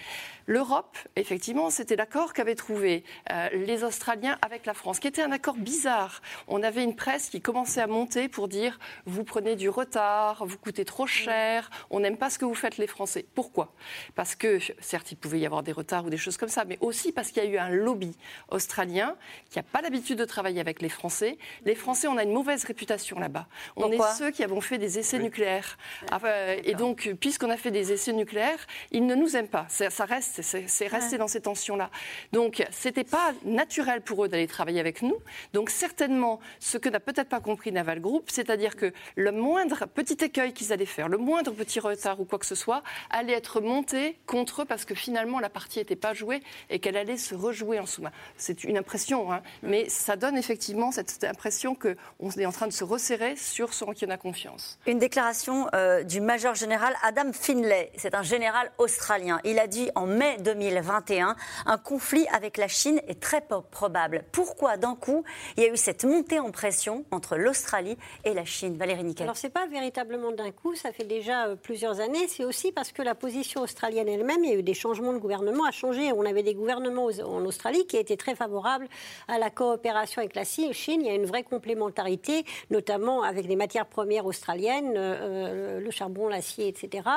[0.49, 5.31] L'Europe, effectivement, c'était l'accord qu'avaient trouvé euh, les Australiens avec la France, qui était un
[5.31, 6.23] accord bizarre.
[6.47, 10.57] On avait une presse qui commençait à monter pour dire, vous prenez du retard, vous
[10.57, 13.27] coûtez trop cher, on n'aime pas ce que vous faites les Français.
[13.35, 13.75] Pourquoi?
[14.15, 16.79] Parce que, certes, il pouvait y avoir des retards ou des choses comme ça, mais
[16.81, 18.17] aussi parce qu'il y a eu un lobby
[18.49, 19.15] australien
[19.51, 21.37] qui n'a pas l'habitude de travailler avec les Français.
[21.63, 23.45] Les Français, on a une mauvaise réputation là-bas.
[23.75, 25.77] On est ceux qui avons fait des essais nucléaires.
[26.09, 29.67] Ah, euh, et donc, puisqu'on a fait des essais nucléaires, ils ne nous aiment pas.
[29.69, 31.89] Ça reste, c'est resté dans ces tensions-là.
[32.31, 35.17] Donc, c'était pas naturel pour eux d'aller travailler avec nous.
[35.53, 40.17] Donc, certainement, ce que n'a peut-être pas compris Naval Group, c'est-à-dire que le moindre petit
[40.23, 43.61] écueil qu'ils allaient faire, le moindre petit retard ou quoi que ce soit, allait être
[43.61, 47.35] monté contre eux parce que finalement, la partie n'était pas jouée et qu'elle allait se
[47.35, 48.11] rejouer en sous-main.
[48.37, 49.41] C'est une impression Hein.
[49.63, 53.83] mais ça donne effectivement cette impression qu'on est en train de se resserrer sur ce
[53.83, 54.79] en qui on a confiance.
[54.87, 59.39] Une déclaration euh, du major général Adam Finlay, c'est un général australien.
[59.43, 64.23] Il a dit en mai 2021, un conflit avec la Chine est très probable.
[64.31, 65.23] Pourquoi d'un coup
[65.57, 68.77] il y a eu cette montée en pression entre l'Australie et la Chine?
[68.77, 69.23] Valérie Nickel.
[69.23, 72.27] Alors c'est pas véritablement d'un coup, ça fait déjà euh, plusieurs années.
[72.27, 75.17] C'est aussi parce que la position australienne elle-même, il y a eu des changements de
[75.17, 76.11] gouvernement, a changé.
[76.13, 78.87] On avait des gouvernements en Australie qui étaient très favorables
[79.27, 83.55] à la coopération avec la Chine, il y a une vraie complémentarité, notamment avec les
[83.55, 87.07] matières premières australiennes, euh, le charbon, l'acier, etc.,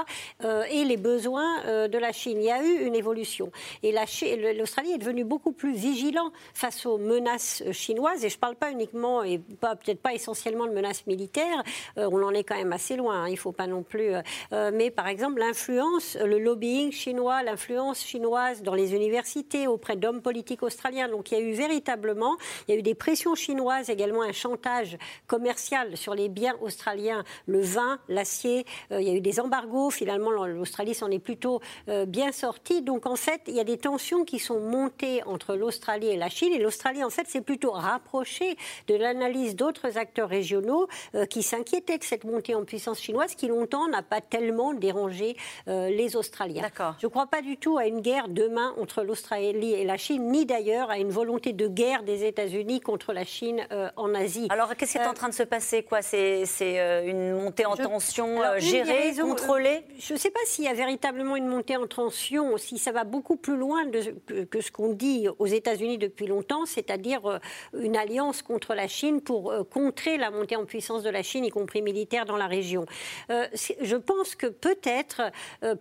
[0.45, 2.39] euh, et les besoins euh, de la Chine.
[2.41, 3.51] Il y a eu une évolution.
[3.83, 8.57] Et l'Australie est devenue beaucoup plus vigilant face aux menaces chinoises, et je ne parle
[8.57, 11.63] pas uniquement, et peut-être pas essentiellement de menaces militaires,
[11.97, 14.13] on en est quand même assez loin, hein, il ne faut pas non plus...
[14.51, 20.63] mais par exemple, l'influence, le lobbying chinois, l'influence chinoise dans les universités auprès d'hommes politiques
[20.63, 21.09] australiens.
[21.09, 24.33] Donc il y a eu véritablement, il y a eu des pressions chinoises, également un
[24.33, 28.65] chantage commercial sur les biens australiens, le vin, l'acier.
[28.91, 29.91] Euh, il y a eu des embargos.
[29.91, 32.82] Finalement, l'Australie s'en est plutôt euh, bien sortie.
[32.83, 36.29] Donc en fait, il y a des tensions qui sont montées entre l'Australie et la
[36.29, 36.53] Chine.
[36.53, 38.57] Et l'Australie, en fait, s'est plutôt rapprochée
[38.89, 43.49] de l'analyse d'autres acteurs régionaux euh, qui s'inquiétaient de cette montée en puissance chinoise qui
[43.49, 46.63] longtemps n'a pas tellement dérangé les Australiens.
[46.99, 50.31] Je ne crois pas du tout à une guerre demain entre l'Australie et la Chine,
[50.31, 54.47] ni d'ailleurs à une volonté de guerre des États-Unis contre la Chine euh, en Asie.
[54.51, 56.03] Alors, qu'est-ce qui est en euh, train de se passer quoi?
[56.03, 59.85] C'est euh, une montée en tension gérée, contrôlée?
[59.99, 63.05] Je ne sais pas s'il y a véritablement une montée en tension, si ça va
[63.05, 67.39] beaucoup plus loin que, ce qu'on dit aux États-Unis depuis longtemps, c'est-à-dire
[67.79, 71.51] une alliance contre la Chine pour contrer la montée en puissance de la Chine, y
[71.51, 72.87] compris militaire, dans la région.
[73.29, 75.21] je pense que peut-être,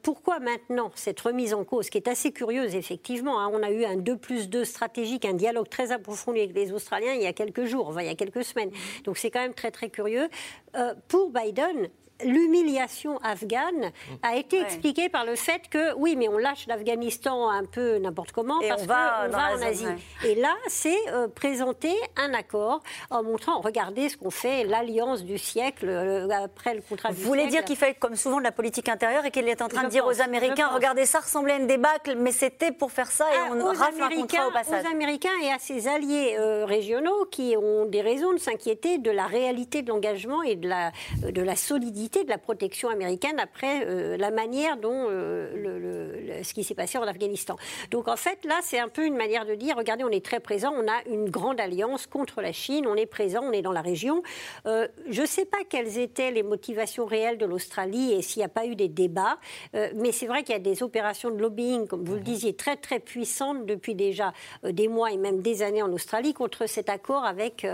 [0.04, 3.86] pourquoi maintenant cette remise en cause, qui est assez curieuse, effectivement, hein, on a eu
[3.86, 7.34] un 2 plus 2 stratégique, un dialogue très approfondi avec les Australiens il y a
[7.34, 8.72] quelques jours, enfin, il y a quelques semaines.
[9.06, 10.28] Donc c'est quand même très très curieux.
[10.76, 11.90] Euh, pour Biden,
[12.26, 13.92] l'humiliation afghane
[14.24, 18.32] a été expliquée par le fait que, oui, mais on lâche l'Afghanistan un peu n'importe
[18.32, 19.86] comment parce qu'on va, va en Asie.
[20.26, 25.38] Et là, c'est euh, présenter un accord en montrant, regardez ce qu'on fait, l'alliance du
[25.38, 28.90] siècle euh, après le contrat Vous voulez dire qu'il fait comme souvent de la politique
[28.90, 31.68] intérieure et qu'il est en train de dire aux Américains, regardez, ça ressemblait à une
[31.68, 34.84] débâcle, mais c'était pour faire ça et ah, on rafle un contrat au passage.
[34.86, 39.12] Aux Américains et à ses alliés euh, régionaux qui ont des raisons de s'inquiéter de
[39.12, 43.86] la réalité de l'engagement et de la, de la solidité de la protection américaine après
[43.86, 47.56] euh, la manière dont euh, le, ce qui s'est passé en Afghanistan.
[47.90, 50.40] Donc en fait, là, c'est un peu une manière de dire, regardez, on est très
[50.40, 53.72] présent, on a une grande alliance contre la Chine, on est présent, on est dans
[53.72, 54.22] la région.
[54.66, 58.46] Euh, je ne sais pas quelles étaient les motivations réelles de l'Australie et s'il n'y
[58.46, 59.38] a pas eu des débats,
[59.74, 62.76] mais c'est vrai qu'il y a des opérations de lobbying, comme vous le disiez, très
[62.76, 67.24] très puissantes depuis déjà des mois et même des années en Australie contre cet accord
[67.24, 67.66] avec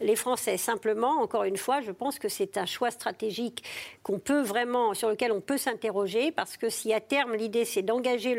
[0.00, 0.56] les Français.
[0.56, 3.62] Simplement, encore une fois, je pense que c'est un choix stratégique
[4.02, 7.82] qu'on peut vraiment, sur lequel on peut s'interroger, parce que si à terme l'idée c'est
[7.82, 8.38] d'engager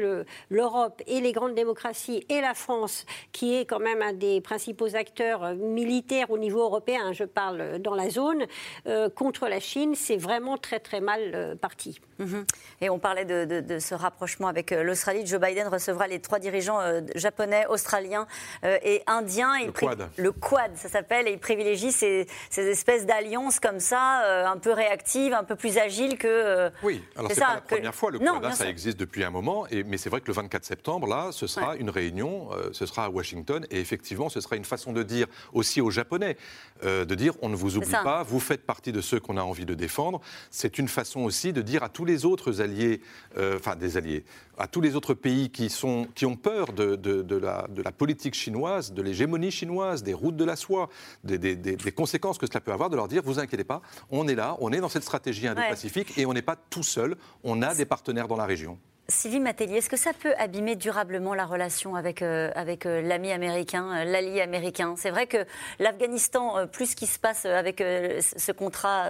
[0.50, 4.96] l'Europe et les grandes démocraties et la France, qui est quand même un des principaux
[4.96, 8.46] acteurs euh, militaires au niveau européen, je parle dans la zone,
[8.88, 12.00] euh, contre la Chine, c'est vraiment très très mal euh, parti.
[12.20, 12.46] Mhm.
[12.82, 15.26] Et on parlait de, ce rapprochement avec l'Australie.
[15.26, 16.80] Joe Biden recevra les trois dirigeants
[17.16, 18.28] japonais, australiens
[18.64, 19.66] et indiens.
[19.66, 20.10] le quad.
[20.18, 24.72] Le quad, ça s'appelle, et il privilégie ces, ces espèces d'alliances comme ça, un peu
[24.72, 26.28] réactives, un peu plus agile que.
[26.28, 28.12] Euh, oui, alors c'est pas la première fois.
[28.12, 29.68] Le non, ça existe depuis un moment.
[29.68, 32.86] Et, mais c'est vrai que le 24 septembre, là, ce sera une réunion, euh, ce
[32.86, 33.66] sera à Washington.
[33.72, 36.38] Et effectivement, ce sera une façon de dire aussi aux Japonais,
[36.84, 39.44] euh, de dire on ne vous oublie pas, vous faites partie de ceux qu'on a
[39.44, 40.22] envie de défendre.
[40.52, 43.02] C'est une façon aussi de dire à tous les autres alliés,
[43.36, 44.24] enfin des alliés,
[44.58, 47.92] à tous les autres pays qui, sont, qui ont peur de, de, la, de la,
[47.92, 50.90] politique chinoise, de l'hégémonie chinoise, des routes de la soie,
[51.24, 54.28] des, des, des, conséquences que cela peut avoir, de leur dire vous inquiétez pas, on
[54.28, 57.62] est là, on est dans cette stratégie Indo-Pacifique et on n'est pas tout seul, on
[57.62, 58.78] a des partenaires dans la région.
[59.10, 63.32] Sylvie Matélier, est-ce que ça peut abîmer durablement la relation avec, euh, avec euh, l'ami
[63.32, 64.96] américain, euh, l'allié américain?
[64.98, 65.46] C'est vrai que
[65.80, 69.10] l'Afghanistan, plus ce qui se passe avec ce contrat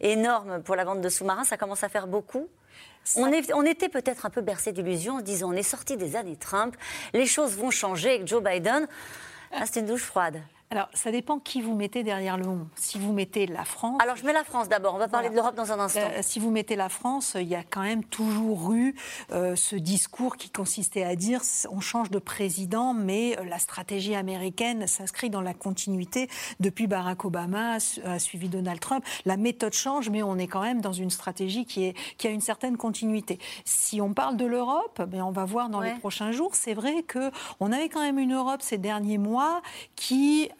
[0.00, 2.48] énorme pour la vente de sous-marins, ça commence à faire beaucoup?
[3.16, 6.36] On, était peut-être un peu bercé d'illusions en se disant on est sorti des années
[6.36, 6.76] Trump,
[7.14, 8.86] les choses vont changer avec Joe Biden.
[9.52, 10.42] Ah, c'est une douche froide.
[10.70, 12.68] Alors, ça dépend qui vous mettez derrière le nom.
[12.74, 13.98] Si vous mettez la France.
[14.02, 14.94] Alors, je mets la France d'abord.
[14.94, 16.00] On va parler de l'Europe dans un instant.
[16.00, 18.94] Euh, si vous mettez la France, il y a quand même toujours eu
[19.32, 24.14] euh, ce discours qui consistait à dire on change de président, mais euh, la stratégie
[24.14, 26.28] américaine s'inscrit dans la continuité.
[26.60, 29.02] Depuis Barack Obama a suivi Donald Trump.
[29.24, 32.30] La méthode change, mais on est quand même dans une stratégie qui, est, qui a
[32.30, 33.38] une certaine continuité.
[33.64, 36.54] Si on parle de l'Europe, ben on va voir dans les prochains jours.
[36.54, 39.62] C'est vrai que on avait quand même une Europe ces derniers mois
[39.96, 40.50] qui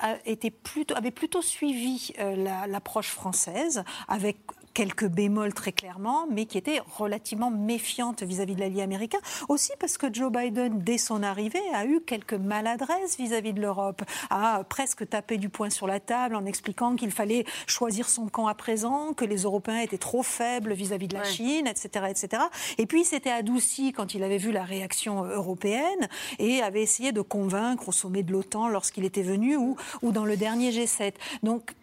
[0.50, 4.38] plutôt, avait plutôt suivi euh, l'approche française avec
[4.74, 9.18] quelques bémols très clairement, mais qui était relativement méfiante vis-à-vis de l'allié américain.
[9.48, 14.02] Aussi parce que Joe Biden, dès son arrivée, a eu quelques maladresses vis-à-vis de l'Europe,
[14.30, 18.46] a presque tapé du poing sur la table en expliquant qu'il fallait choisir son camp
[18.46, 22.42] à présent, que les Européens étaient trop faibles vis-à-vis de la Chine, etc., etc.
[22.78, 27.12] Et puis il s'était adouci quand il avait vu la réaction européenne et avait essayé
[27.12, 31.14] de convaincre au sommet de l'OTAN lorsqu'il était venu ou, ou dans le dernier G7.
[31.42, 31.74] Donc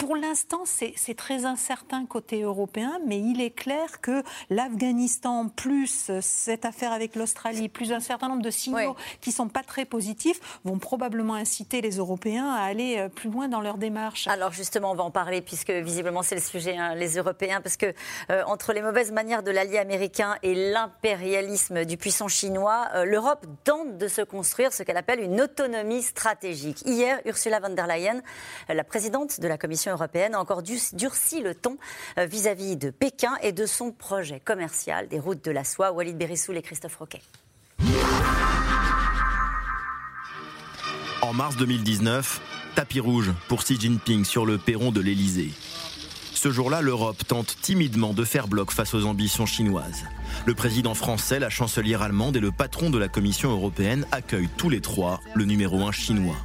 [0.00, 6.64] pour l'instant, c'est très incertain côté européen, mais il est clair que l'Afghanistan, plus cette
[6.64, 10.40] affaire avec l'Australie, plus un certain nombre de signaux qui ne sont pas très positifs,
[10.64, 14.26] vont probablement inciter les Européens à aller euh, plus loin dans leur démarche.
[14.26, 17.76] Alors justement, on va en parler, puisque visiblement c'est le sujet, hein, les Européens, parce
[17.76, 17.92] que
[18.30, 23.44] euh, entre les mauvaises manières de l'allié américain et l'impérialisme du puissant chinois, euh, l'Europe
[23.64, 26.80] tente de se construire ce qu'elle appelle une autonomie stratégique.
[26.86, 28.22] Hier, Ursula von der Leyen,
[28.70, 31.76] la présidente de la Commission européenne a encore durci le ton
[32.18, 35.92] euh, vis-à-vis de Pékin et de son projet commercial des routes de la soie.
[35.92, 37.22] Walid Berissoul et Christophe Roquet.
[41.22, 42.40] En mars 2019,
[42.74, 45.50] tapis rouge pour Xi Jinping sur le perron de l'Elysée.
[46.32, 50.04] Ce jour-là, l'Europe tente timidement de faire bloc face aux ambitions chinoises.
[50.46, 54.70] Le président français, la chancelière allemande et le patron de la Commission européenne accueillent tous
[54.70, 56.36] les trois le numéro un chinois.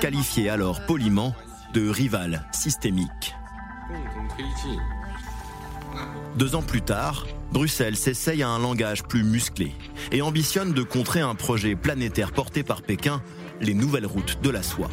[0.00, 1.34] Qualifié alors poliment
[1.72, 3.34] de rival systémique.
[6.36, 9.74] Deux ans plus tard, Bruxelles s'essaye à un langage plus musclé
[10.10, 13.22] et ambitionne de contrer un projet planétaire porté par Pékin,
[13.60, 14.90] les nouvelles routes de la soie.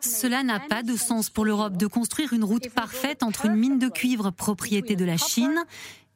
[0.00, 3.78] Cela n'a pas de sens pour l'Europe de construire une route parfaite entre une mine
[3.78, 5.64] de cuivre propriété de la Chine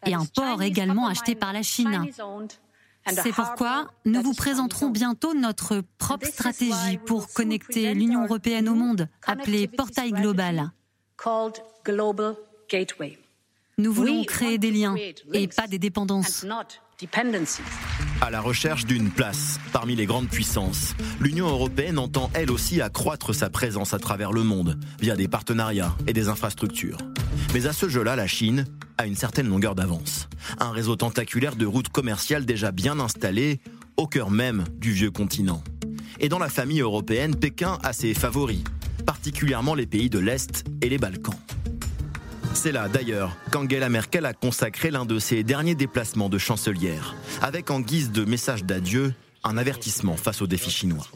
[0.04, 2.06] et un port également acheté par la Chine.
[3.06, 9.08] C'est pourquoi nous vous présenterons bientôt notre propre stratégie pour connecter l'Union européenne au monde,
[9.24, 10.72] appelée Portail Global.
[13.78, 14.96] Nous voulons créer des liens
[15.32, 16.44] et pas des dépendances.
[18.22, 23.34] À la recherche d'une place parmi les grandes puissances, l'Union européenne entend elle aussi accroître
[23.34, 26.98] sa présence à travers le monde via des partenariats et des infrastructures.
[27.56, 28.66] Mais à ce jeu-là, la Chine
[28.98, 30.28] a une certaine longueur d'avance.
[30.58, 33.60] Un réseau tentaculaire de routes commerciales déjà bien installé
[33.96, 35.64] au cœur même du vieux continent.
[36.20, 38.62] Et dans la famille européenne, Pékin a ses favoris,
[39.06, 41.34] particulièrement les pays de l'Est et les Balkans.
[42.52, 47.70] C'est là d'ailleurs qu'Angela Merkel a consacré l'un de ses derniers déplacements de chancelière, avec
[47.70, 49.14] en guise de message d'adieu
[49.44, 51.06] un avertissement face aux défis chinois.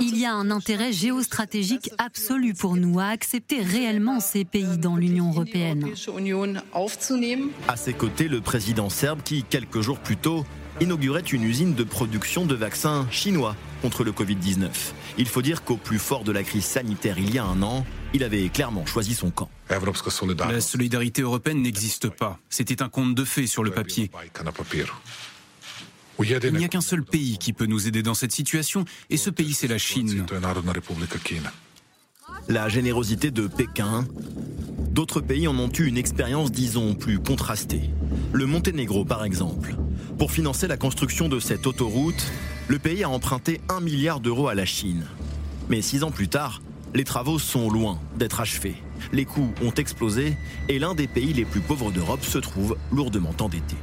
[0.00, 4.96] Il y a un intérêt géostratégique absolu pour nous à accepter réellement ces pays dans
[4.96, 5.86] l'Union européenne.
[7.68, 10.44] À ses côtés, le président serbe qui, quelques jours plus tôt,
[10.80, 14.68] inaugurait une usine de production de vaccins chinois contre le Covid-19.
[15.18, 17.86] Il faut dire qu'au plus fort de la crise sanitaire il y a un an,
[18.12, 19.48] il avait clairement choisi son camp.
[19.70, 22.38] La solidarité européenne n'existe pas.
[22.48, 24.10] C'était un conte de fées sur le papier.
[26.22, 29.30] Il n'y a qu'un seul pays qui peut nous aider dans cette situation, et ce
[29.30, 30.24] pays, c'est la Chine.
[32.48, 34.06] La générosité de Pékin.
[34.90, 37.90] D'autres pays en ont eu une expérience, disons, plus contrastée.
[38.32, 39.76] Le Monténégro, par exemple.
[40.18, 42.30] Pour financer la construction de cette autoroute,
[42.68, 45.04] le pays a emprunté un milliard d'euros à la Chine.
[45.68, 46.62] Mais six ans plus tard,
[46.94, 48.76] les travaux sont loin d'être achevés.
[49.12, 50.36] Les coûts ont explosé
[50.68, 53.76] et l'un des pays les plus pauvres d'Europe se trouve lourdement endetté.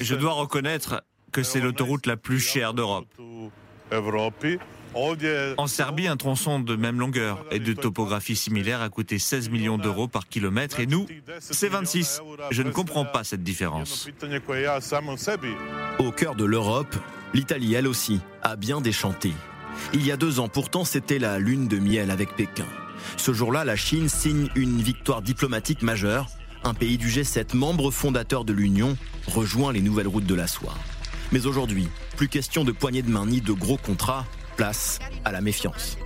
[0.00, 3.06] Je dois reconnaître que c'est l'autoroute la plus chère d'Europe.
[5.56, 9.78] En Serbie, un tronçon de même longueur et de topographie similaire a coûté 16 millions
[9.78, 11.06] d'euros par kilomètre et nous,
[11.40, 12.20] c'est 26.
[12.50, 14.08] Je ne comprends pas cette différence.
[15.98, 16.94] Au cœur de l'Europe,
[17.32, 19.32] l'Italie, elle aussi, a bien déchanté.
[19.94, 22.66] Il y a deux ans, pourtant, c'était la lune de miel avec Pékin.
[23.16, 26.26] Ce jour-là, la Chine signe une victoire diplomatique majeure.
[26.64, 28.96] Un pays du G7, membre fondateur de l'Union,
[29.26, 30.74] rejoint les nouvelles routes de la soie.
[31.32, 35.40] Mais aujourd'hui, plus question de poignées de main ni de gros contrats, place à la
[35.40, 35.98] méfiance.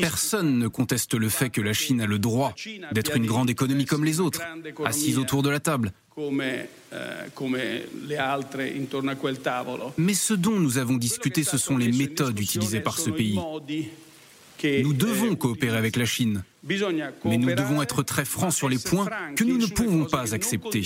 [0.00, 2.54] Personne ne conteste le fait que la Chine a le droit
[2.92, 4.40] d'être une grande économie comme les autres,
[4.84, 5.92] assise autour de la table.
[9.98, 13.38] Mais ce dont nous avons discuté, ce sont les méthodes utilisées par ce pays.
[14.64, 16.42] Nous devons coopérer avec la Chine,
[17.24, 20.82] mais nous devons être très francs sur les points que nous ne pouvons pas accepter.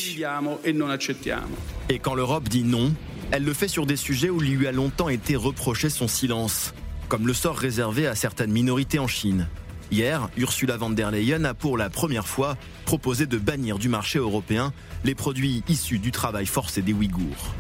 [1.89, 2.93] Et quand l'Europe dit non,
[3.31, 6.75] elle le fait sur des sujets où il lui a longtemps été reproché son silence,
[7.09, 9.49] comme le sort réservé à certaines minorités en Chine.
[9.91, 14.19] Hier, Ursula von der Leyen a pour la première fois proposé de bannir du marché
[14.19, 14.73] européen
[15.05, 17.55] les produits issus du travail forcé des Ouïghours.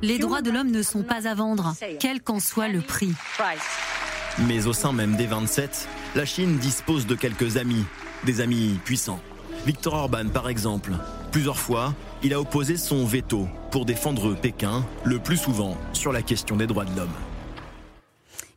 [0.00, 3.12] Les droits de l'homme ne sont pas à vendre, quel qu'en soit le prix.
[4.46, 7.84] Mais au sein même des 27, la Chine dispose de quelques amis,
[8.24, 9.20] des amis puissants.
[9.66, 10.92] Viktor Orban, par exemple.
[11.32, 16.22] Plusieurs fois, il a opposé son veto pour défendre Pékin, le plus souvent sur la
[16.22, 17.08] question des droits de l'homme.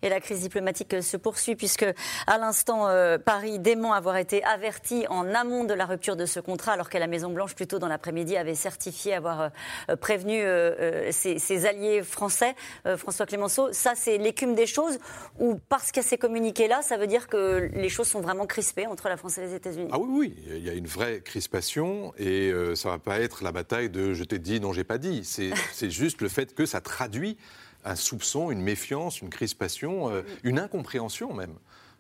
[0.04, 1.86] Et la crise diplomatique se poursuit puisque,
[2.28, 6.40] à l'instant, euh, Paris dément avoir été averti en amont de la rupture de ce
[6.40, 9.52] contrat, alors que la Maison Blanche, plutôt dans l'après-midi, avait certifié avoir
[9.90, 12.56] euh, prévenu euh, ses, alliés français.
[12.98, 14.98] François Clémenceau, ça, c'est l'écume des choses.
[15.40, 18.46] Ou parce qu'il y a ces communiqués-là, ça veut dire que les choses sont vraiment
[18.46, 19.90] crispées entre la France et les États-Unis?
[19.92, 23.52] Ah oui, oui, il y a une vraie crispation et ça va pas être la
[23.52, 25.24] bataille de je t'ai dit, non, j'ai pas dit.
[25.24, 27.38] C'est juste le fait que ça traduit
[27.84, 31.56] un soupçon, une méfiance, une crispation, euh, une incompréhension même.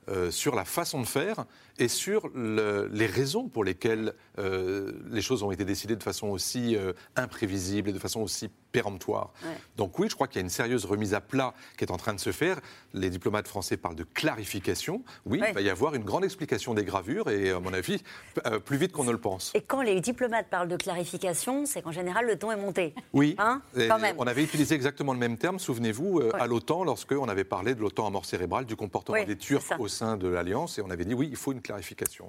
[0.09, 1.45] Euh, sur la façon de faire
[1.81, 6.77] et sur les raisons pour lesquelles euh, les choses ont été décidées de façon aussi
[7.15, 9.31] imprévisible et de façon aussi péremptoire.
[9.77, 11.97] Donc oui, je crois qu'il y a une sérieuse remise à plat qui est en
[11.97, 12.59] train de se faire.
[12.93, 15.03] Les diplomates français parlent de clarification.
[15.25, 18.01] Oui, il va y avoir une grande explication des gravures et, à mon avis,
[18.45, 19.51] euh, plus vite qu'on ne le pense.
[19.55, 22.93] Et quand les diplomates parlent de clarification, c'est qu'en général, le ton est monté.
[23.13, 24.15] Oui, hein quand même.
[24.17, 27.81] on avait utilisé exactement le même terme, souvenez-vous, euh, à l'OTAN, lorsqu'on avait parlé de
[27.81, 31.05] l'OTAN à mort cérébrale, du comportement des Turcs au sein de l'Alliance, et on avait
[31.05, 31.70] dit oui, il faut une clarification.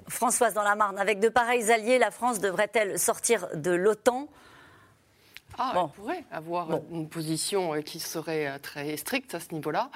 [0.07, 4.27] Françoise, dans la Marne, avec de pareils alliés, la France devrait-elle sortir de l'OTAN?
[5.57, 9.89] Ah, elle pourrait avoir une position qui serait très stricte à ce niveau-là.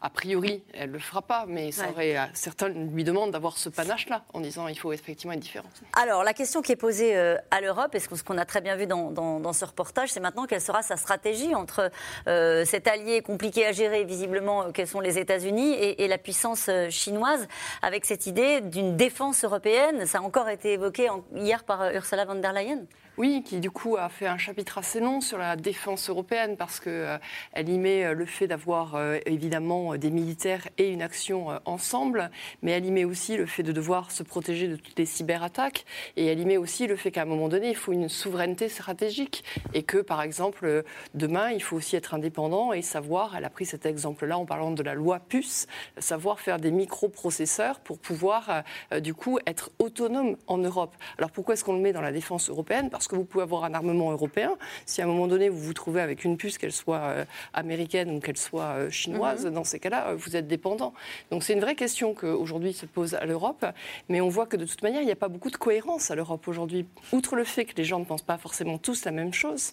[0.00, 3.68] A priori, elle ne le fera pas, mais ça aurait, certains lui demandent d'avoir ce
[3.68, 5.68] panache-là, en disant il faut effectivement être différent.
[5.94, 8.86] Alors, la question qui est posée à l'Europe, et ce qu'on a très bien vu
[8.86, 11.90] dans, dans, ce reportage, c'est maintenant quelle sera sa stratégie entre
[12.26, 17.46] cet allié compliqué à gérer, visiblement, quels sont les États-Unis, et, et, la puissance chinoise,
[17.82, 20.06] avec cette idée d'une défense européenne.
[20.06, 22.86] Ça a encore été évoqué hier par Ursula von der Leyen
[23.16, 26.80] oui, qui du coup a fait un chapitre assez long sur la défense européenne parce
[26.80, 27.20] qu'elle
[27.56, 32.32] euh, y met euh, le fait d'avoir euh, évidemment des militaires et une action ensemble,
[32.62, 35.84] mais elle y met aussi le fait de devoir se protéger de toutes les cyberattaques
[36.16, 38.68] et elle y met aussi le fait qu'à un moment donné, il faut une souveraineté
[38.68, 39.44] stratégique
[39.74, 40.82] et que par exemple
[41.14, 44.72] demain, il faut aussi être indépendant et savoir, elle a pris cet exemple-là en parlant
[44.72, 48.64] de la loi puce, savoir faire des microprocesseurs pour pouvoir
[49.00, 50.96] du coup être autonome en Europe.
[51.16, 52.90] Alors pourquoi est-ce qu'on le met dans la défense européenne?
[53.08, 54.56] Que vous pouvez avoir un armement européen.
[54.86, 58.10] Si à un moment donné, vous vous trouvez avec une puce, qu'elle soit euh, américaine
[58.10, 59.54] ou qu'elle soit euh, chinoise, mhm.
[59.54, 60.94] dans ces cas-là, euh, vous êtes dépendant.
[61.30, 63.66] Donc c'est une vraie question qu'aujourd'hui se pose à l'Europe.
[64.08, 66.14] Mais on voit que de toute manière, il n'y a pas beaucoup de cohérence à
[66.14, 66.86] l'Europe aujourd'hui.
[67.12, 69.72] Outre le fait que les gens ne pensent pas forcément tous la même chose,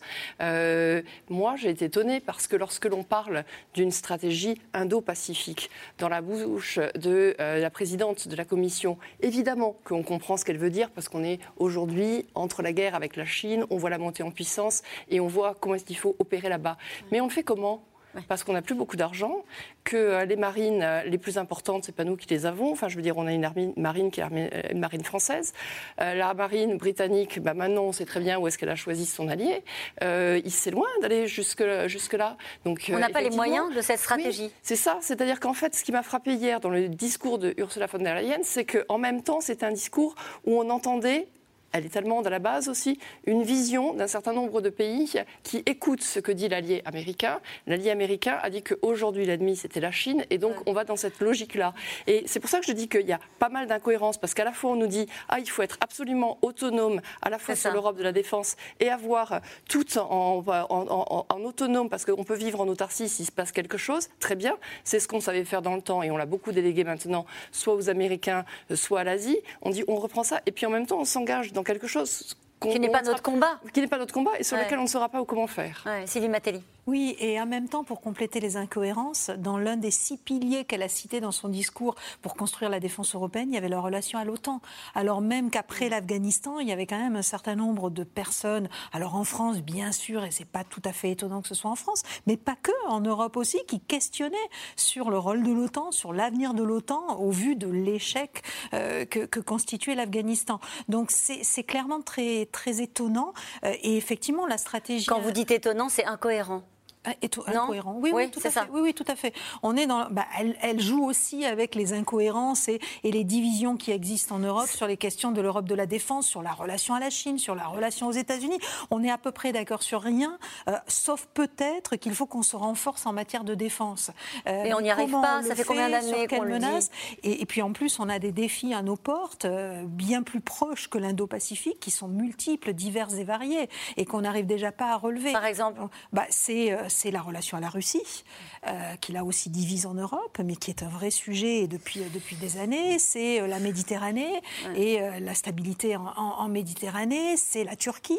[1.30, 6.80] moi, j'ai été étonnée parce que lorsque l'on parle d'une stratégie indo-pacifique dans la bouche
[6.96, 11.24] de la présidente de la Commission, évidemment qu'on comprend ce qu'elle veut dire parce qu'on
[11.24, 14.82] est aujourd'hui entre la guerre avec la la Chine, on voit la montée en puissance
[15.10, 16.78] et on voit comment est-ce qu'il faut opérer là-bas.
[17.12, 17.84] Mais on le fait comment?
[18.28, 19.44] Parce qu'on n'a plus beaucoup d'argent,
[19.84, 22.72] que euh, les marines euh, les plus importantes, c'est pas nous qui les avons.
[22.72, 25.54] Enfin, je veux dire, on a une marine qui est une marine française.
[26.02, 29.06] Euh, la marine britannique, bah, maintenant, on sait très bien où est-ce qu'elle a choisi
[29.06, 29.64] son allié.
[30.02, 32.38] il c'est loin d'aller jusque, jusque là.
[32.66, 34.52] Donc, on n'a pas les moyens de cette stratégie.
[34.62, 35.00] c'est ça.
[35.02, 38.16] C'est-à-dire qu'en fait, ce qui m'a frappé hier dans le discours de Ursula von der
[38.16, 40.16] Leyen, c'est qu'en même temps, c'est un discours
[40.46, 41.28] où on entendait
[41.72, 45.14] elle est allemande à la base aussi, une vision d'un certain nombre de pays
[45.44, 47.40] qui écoutent ce que dit l'allié américain.
[47.68, 51.20] L'allié américain a dit qu'aujourd'hui l'ennemi c'était la Chine et donc on va dans cette
[51.20, 51.74] logique-là.
[52.08, 54.44] Et c'est pour ça que je dis qu'il y a pas mal d'incohérences parce qu'à
[54.44, 57.72] la fois on nous dit ah il faut être absolument autonome à la fois sur
[57.72, 62.62] l'Europe de la défense et avoir tout en, en, en autonome parce qu'on peut vivre
[62.62, 64.10] en autarcie s'il se passe quelque chose.
[64.20, 66.84] Très bien, c'est ce qu'on savait faire dans le temps et on l'a beaucoup délégué
[66.84, 69.40] maintenant soit aux Américains, soit à l'Asie.
[69.62, 72.36] On dit on reprend ça et puis en même temps on s'engage dans quelque chose
[72.70, 73.60] qui n'est pas notre combat.
[73.74, 75.84] Qui n'est pas notre combat et sur lequel on ne saura pas comment faire.
[75.86, 76.64] Ouais, Sylvie Matelli.
[76.88, 80.82] Oui, et en même temps, pour compléter les incohérences, dans l'un des six piliers qu'elle
[80.82, 84.18] a cités dans son discours pour construire la défense européenne, il y avait la relation
[84.18, 84.62] à l'OTAN.
[84.96, 89.16] Alors même qu'après l'Afghanistan, il y avait quand même un certain nombre de personnes, alors
[89.16, 91.76] en France bien sûr, et c'est pas tout à fait étonnant que ce soit en
[91.76, 94.38] France, mais pas que, en Europe aussi, qui questionnaient
[94.76, 98.42] sur le rôle de l'OTAN, sur l'avenir de l'OTAN, au vu de l'échec
[98.74, 100.60] euh, que, que, constituait l'Afghanistan.
[100.90, 103.34] Donc c'est clairement très, très étonnant.
[103.64, 105.06] Euh, et effectivement, la stratégie...
[105.06, 106.64] Quand vous dites étonnant, c'est incohérent.
[107.04, 107.14] Ah,
[107.48, 107.96] incohérent.
[108.00, 108.60] Oui, oui, tout à fait.
[108.72, 109.34] Oui, oui, tout à fait.
[109.64, 110.08] On est dans.
[110.12, 114.40] Bah, elle, elle, joue aussi avec les incohérences et, et, les divisions qui existent en
[114.40, 117.40] Europe sur les questions de l'Europe de la défense, sur la relation à la Chine,
[117.40, 118.60] sur la relation aux États-Unis.
[118.92, 120.38] On est à peu près d'accord sur rien,
[120.68, 124.12] euh, sauf peut-être qu'il faut qu'on se renforce en matière de défense.
[124.48, 125.42] Euh, et on n'y arrive pas.
[125.42, 126.90] Ça fait combien d'années qu'on le dit
[127.24, 130.42] et, et, puis en plus, on a des défis à nos portes euh, bien plus
[130.42, 134.98] proches que l'Indo-Pacifique, qui sont multiples, divers et variés, et qu'on n'arrive déjà pas à
[134.98, 135.32] relever.
[135.32, 135.82] Par exemple,
[136.14, 138.24] bah, c'est c'est la relation à la Russie,
[138.68, 142.36] euh, qui là aussi divise en Europe, mais qui est un vrai sujet depuis, depuis
[142.36, 143.00] des années.
[143.00, 144.42] C'est euh, la Méditerranée
[144.76, 147.38] et euh, la stabilité en, Méditerranée.
[147.38, 148.18] C'est la Turquie.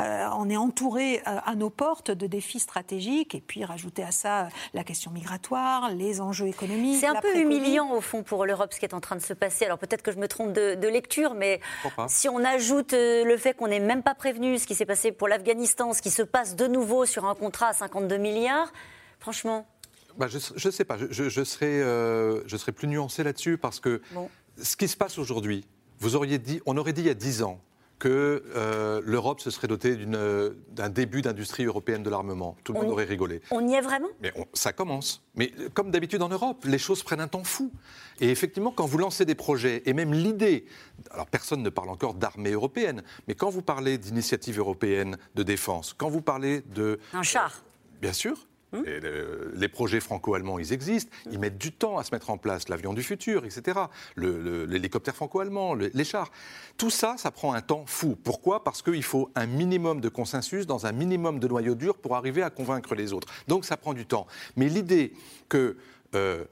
[0.00, 3.34] On est entouré à nos portes de défis stratégiques.
[3.34, 6.98] Et puis rajouter à ça la question migratoire, les enjeux économiques.
[7.00, 9.34] C'est un peu humiliant au fond pour l'Europe ce qui est en train de se
[9.34, 9.66] passer.
[9.66, 11.60] Alors peut-être que je me trompe de, de lecture, mais
[12.06, 15.28] si on ajoute le fait qu'on n'est même pas prévenu ce qui s'est passé pour
[15.28, 18.72] l'Afghanistan, ce qui se passe de nouveau sur un contrat à 52 milliards.
[19.18, 19.66] Franchement.
[20.16, 20.96] Bah, je ne sais pas.
[21.10, 24.00] Je, serais, euh, je serais plus nuancé là-dessus parce que
[24.60, 25.66] ce qui se passe aujourd'hui,
[26.00, 27.60] vous auriez dit, on aurait dit il y a 10 ans
[27.98, 32.56] que euh, l'Europe se serait dotée d'un début d'industrie européenne de l'armement.
[32.62, 33.42] Tout le monde aurait rigolé.
[33.50, 34.08] On y est vraiment?
[34.22, 35.24] Mais ça commence.
[35.34, 37.72] Mais comme d'habitude en Europe, les choses prennent un temps fou.
[38.20, 40.66] Et effectivement, quand vous lancez des projets, et même l'idée,
[41.10, 45.92] alors personne ne parle encore d'armée européenne, mais quand vous parlez d'initiative européenne de défense,
[45.92, 47.00] quand vous parlez de...
[47.12, 47.62] Un char
[48.00, 48.36] Bien sûr.
[48.72, 48.84] Hum
[49.54, 51.10] les projets franco-allemands, ils existent.
[51.30, 52.68] Ils mettent du temps à se mettre en place.
[52.68, 53.80] L'avion du futur, etc.
[54.16, 56.30] L'hélicoptère franco-allemand, les chars.
[56.76, 58.16] Tout ça, ça prend un temps fou.
[58.22, 58.64] Pourquoi?
[58.64, 62.42] Parce qu'il faut un minimum de consensus dans un minimum de noyau dur pour arriver
[62.42, 63.28] à convaincre les autres.
[63.48, 64.26] Donc ça prend du temps.
[64.56, 65.12] Mais l'idée
[65.48, 65.76] que...
[66.14, 66.44] Euh,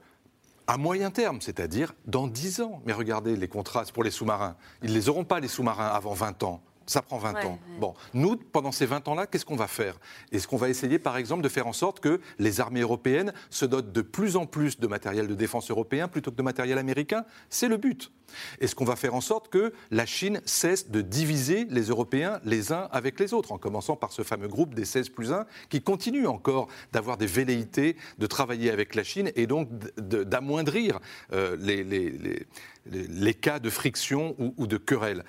[0.69, 2.81] à moyen terme, c'est-à-dire dans 10 ans.
[2.85, 4.57] Mais regardez les contrats pour les sous-marins.
[4.83, 7.59] Ils ne les auront pas, les sous-marins, avant 20 ans Ça prend 20 ans.
[7.79, 9.99] Bon, nous, pendant ces 20 ans-là, qu'est-ce qu'on va faire?
[10.31, 13.65] Est-ce qu'on va essayer, par exemple, de faire en sorte que les armées européennes se
[13.65, 17.25] dotent de plus en plus de matériel de défense européen plutôt que de matériel américain?
[17.49, 18.11] C'est le but.
[18.59, 22.71] Est-ce qu'on va faire en sorte que la Chine cesse de diviser les Européens les
[22.71, 25.81] uns avec les autres, en commençant par ce fameux groupe des 16 plus 1 qui
[25.81, 30.99] continue encore d'avoir des velléités de travailler avec la Chine et donc d'amoindrir
[31.33, 35.23] euh, les, les, cas de friction ou, ou de querelle?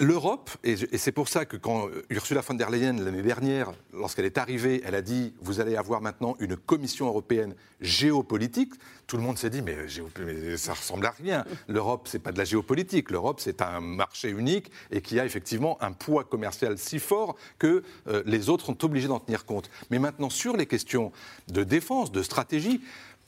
[0.00, 4.38] l'Europe, et c'est pour ça que quand Ursula von der Leyen, l'année dernière, lorsqu'elle est
[4.38, 8.72] arrivée, elle a dit Vous allez avoir maintenant une commission européenne géopolitique,
[9.06, 9.76] tout le monde s'est dit Mais,
[10.24, 11.44] mais ça ressemble à rien.
[11.68, 13.10] L'Europe, c'est pas de la géopolitique.
[13.10, 17.82] L'Europe, c'est un marché unique et qui a effectivement un poids commercial si fort que
[18.08, 19.70] euh, les autres sont obligés d'en tenir compte.
[19.90, 21.12] Mais maintenant, sur les questions
[21.48, 22.80] de défense, de stratégie,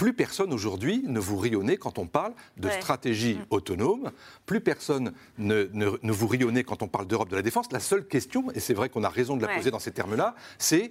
[0.03, 3.45] plus personne aujourd'hui ne vous rionne quand on parle de stratégie mm.
[3.51, 4.11] autonome.
[4.47, 7.71] Plus personne ne, vous rionne quand on parle d'Europe de la défense.
[7.71, 10.35] La seule question, et c'est vrai qu'on a raison de la poser dans ces termes-là,
[10.59, 10.91] c'est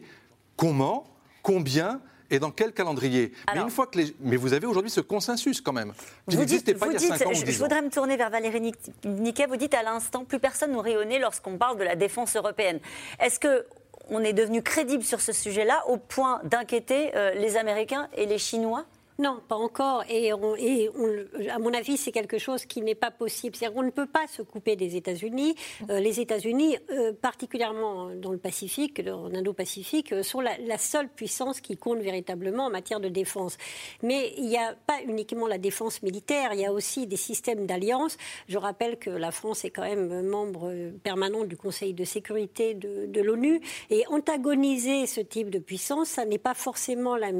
[0.55, 1.03] comment,
[1.43, 1.99] combien
[2.30, 5.74] et dans quel calendrier mais, une fois que mais vous avez aujourd'hui ce consensus quand
[5.74, 5.91] même.
[6.28, 8.72] vous dites, pas il y a ans je, je voudrais me tourner vers Valérie
[9.03, 9.45] Niquet.
[9.45, 12.80] Vous dites à l'instant, plus personne ne rayonne lorsqu'on parle de la défense européenne.
[13.20, 13.66] Est-ce que
[14.09, 18.38] on est devenu crédible sur ce sujet-là au point d'inquiéter euh, les Américains et les
[18.38, 18.86] Chinois?
[19.22, 20.03] Non, pas encore.
[20.09, 23.55] Et, à mon avis, c'est quelque chose qui n'est pas possible.
[23.55, 25.53] C'est-à-dire qu'on ne peut pas se couper des États-Unis.
[25.91, 31.61] Euh, les États-Unis, euh, particulièrement dans le Pacifique, en Indo-Pacifique, euh, sont la, seule puissance
[31.61, 33.59] qui compte véritablement en matière de défense.
[34.01, 37.67] Mais il n'y a pas uniquement la défense militaire, il y a aussi des systèmes
[37.67, 38.17] d'alliance.
[38.47, 43.22] Je rappelle que la France est quand même membre permanent du Conseil de sécurité de,
[43.22, 43.61] l'ONU.
[43.91, 47.32] Et antagoniser ce type de puissance, ça n'est pas forcément le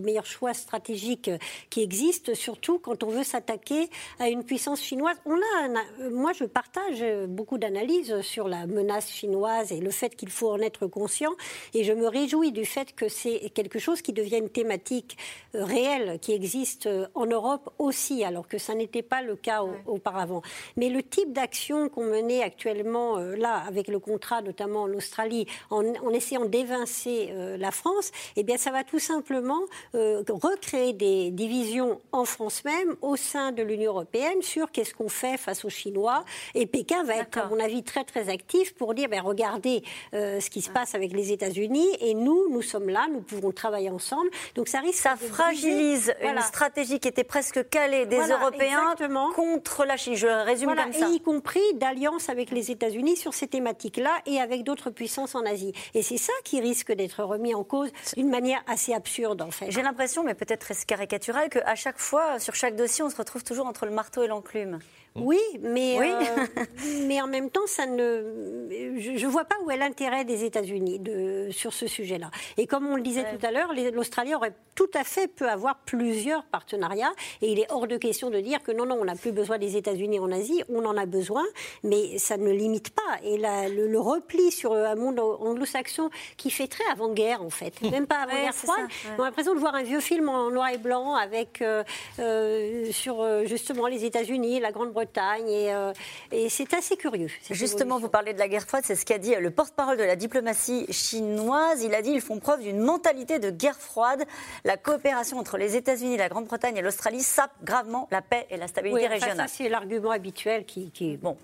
[0.00, 3.88] meilleur choix stratégique qui existe, surtout quand on veut s'attaquer
[4.18, 5.16] à une puissance chinoise.
[5.26, 5.68] On a
[6.10, 10.58] moi, je partage beaucoup d'analyses sur la menace chinoise et le fait qu'il faut en
[10.60, 11.32] être conscient.
[11.74, 15.16] Et je me réjouis du fait que c'est quelque chose qui devient une thématique
[15.54, 19.62] euh, réelle, qui existe euh, en Europe aussi, alors que ça n'était pas le cas
[19.86, 20.42] auparavant.
[20.76, 25.46] Mais le type d'action qu'on menait actuellement euh, là, avec le contrat, notamment en Australie,
[25.70, 25.82] en,
[26.12, 29.60] essayant d'évincer la France, eh bien, ça va tout simplement
[29.92, 35.38] recréer des divisions en France même, au sein de l'Union européenne, sur qu'est-ce qu'on fait
[35.38, 36.24] face aux Chinois.
[36.54, 39.82] Et Pékin va être, à mon avis, très très actif pour dire, ben, regardez
[40.12, 43.50] euh, ce qui se passe avec les États-Unis, et nous, nous sommes là, nous pouvons
[43.50, 44.28] travailler ensemble.
[44.54, 48.94] Donc ça risque Ça fragilise une stratégie qui était presque calée des Européens
[49.34, 50.14] contre la Chine.
[50.14, 51.08] Je résume comme ça.
[51.08, 55.46] Et y compris d'alliance avec les États-Unis sur ces thématiques-là et avec d'autres puissances en
[55.46, 55.72] Asie.
[55.94, 59.70] Et c'est ça qui risque d'être remis en cause d'une manière assez absurde, en fait.
[59.70, 63.66] J'ai l'impression, mais peut-être caricatural qu'à chaque fois, sur chaque dossier, on se retrouve toujours
[63.66, 64.78] entre le marteau et l'enclume.
[65.16, 66.46] Oui, mais, euh,
[67.06, 71.00] mais en même temps, ça ne, je ne vois pas où est l'intérêt des États-Unis
[71.00, 72.30] de, sur ce sujet-là.
[72.56, 75.78] Et comme on le disait tout à l'heure, l'Australie aurait tout à fait peut avoir
[75.84, 77.12] plusieurs partenariats.
[77.42, 79.58] Et il est hors de question de dire que non, non, on n'a plus besoin
[79.58, 80.62] des États-Unis en Asie.
[80.68, 81.44] On en a besoin,
[81.82, 83.18] mais ça ne limite pas.
[83.24, 88.20] Et le, repli sur un monde anglo-saxon qui fait très avant-guerre, en fait, même pas
[88.22, 88.86] avant-guerre froide.
[89.18, 91.82] On a l'impression de voir un vieux film en noir et blanc avec euh,
[92.18, 95.92] euh, sur justement les États-Unis, la Grande-Bretagne euh,
[96.32, 97.28] et, c'est assez curieux.
[97.50, 100.16] Justement, vous parlez de la guerre froide, c'est ce qu'a dit le porte-parole de la
[100.16, 101.82] diplomatie chinoise.
[101.82, 104.24] Il a dit ils font preuve d'une mentalité de guerre froide.
[104.64, 108.68] La coopération entre les États-Unis, la Grande-Bretagne et l'Australie sape gravement la paix et la
[108.68, 109.48] stabilité régionale.
[109.48, 111.36] c'est l'argument habituel qui, qui bon,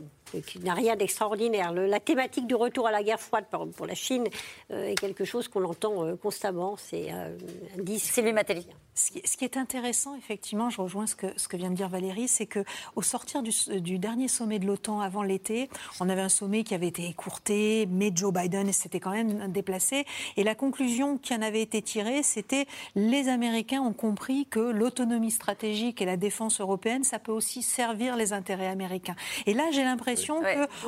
[0.46, 1.72] qui n'a rien d'extraordinaire.
[1.72, 4.24] La thématique du retour à la guerre froide pour la Chine
[4.70, 6.76] euh, est quelque chose qu'on entend euh, constamment.
[6.76, 7.36] C'est euh,
[7.78, 8.12] un disque.
[8.12, 8.66] Sylvie Matteli.
[8.94, 12.28] Ce qui, est intéressant, effectivement, je rejoins ce que, ce que vient de dire Valérie,
[12.28, 15.68] c'est qu'au sortir du, dernier sommet de l'OTAN avant l'été,
[16.00, 20.06] on avait un sommet qui avait été écourté, mais Joe Biden s'était quand même déplacé.
[20.38, 22.64] Et la conclusion qui en avait été tirée, c'était
[22.94, 28.16] les Américains ont compris que l'autonomie stratégique et la défense européenne, ça peut aussi servir
[28.16, 29.16] les intérêts américains.
[29.44, 30.15] Et là, j'ai l'impression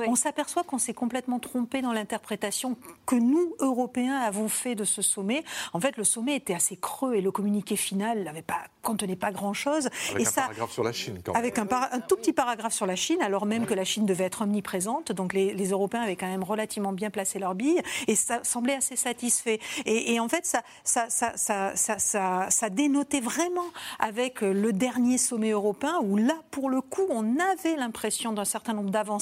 [0.07, 2.77] qu'on s'aperçoit qu'on s'est complètement trompé dans l'interprétation
[3.07, 5.45] que nous, Européens, avons fait de ce sommet.
[5.73, 9.33] En fait, le sommet était assez creux et le communiqué final n'avait pas, contenait pas
[9.33, 9.89] grand-chose.
[10.15, 11.41] Avec un paragraphe sur la Chine, quand même.
[11.41, 14.25] Avec un, un, tout petit paragraphe sur la Chine, alors même que la Chine devait
[14.25, 15.13] être omniprésente.
[15.13, 18.97] Donc les, Européens avaient quand même relativement bien placé leurs billes et ça semblait assez
[18.97, 19.61] satisfait.
[19.85, 23.67] Et, en fait, ça ça, ça, ça, ça, dénotait vraiment
[23.99, 28.73] avec le dernier sommet européen où là, pour le coup, on avait l'impression d'un certain
[28.73, 29.18] nombre d'avances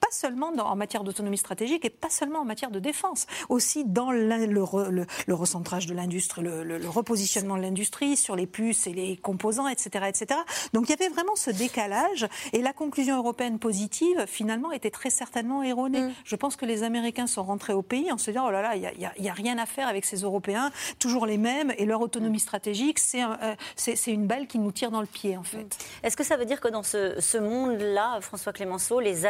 [0.00, 4.10] pas seulement en matière d'autonomie stratégique et pas seulement en matière de défense, aussi dans
[4.10, 9.68] le, le, recentrage de l'industrie, le, repositionnement de l'industrie sur les puces et les composants,
[9.68, 10.40] etc., etc.
[10.72, 15.10] Donc il y avait vraiment ce décalage et la conclusion européenne positive, finalement, était très
[15.10, 16.02] certainement erronée.
[16.02, 16.12] Mm.
[16.24, 18.76] Je pense que les Américains sont rentrés au pays en se disant, oh là là,
[18.76, 22.00] il n'y a, a, rien à faire avec ces Européens, toujours les mêmes, et leur
[22.00, 25.58] autonomie stratégique, c'est euh, c'est une balle qui nous tire dans le pied, en fait.
[25.58, 26.04] Mm.
[26.06, 29.26] Est-ce que ça veut dire que dans ce, ce monde-là, François Clémenceau, les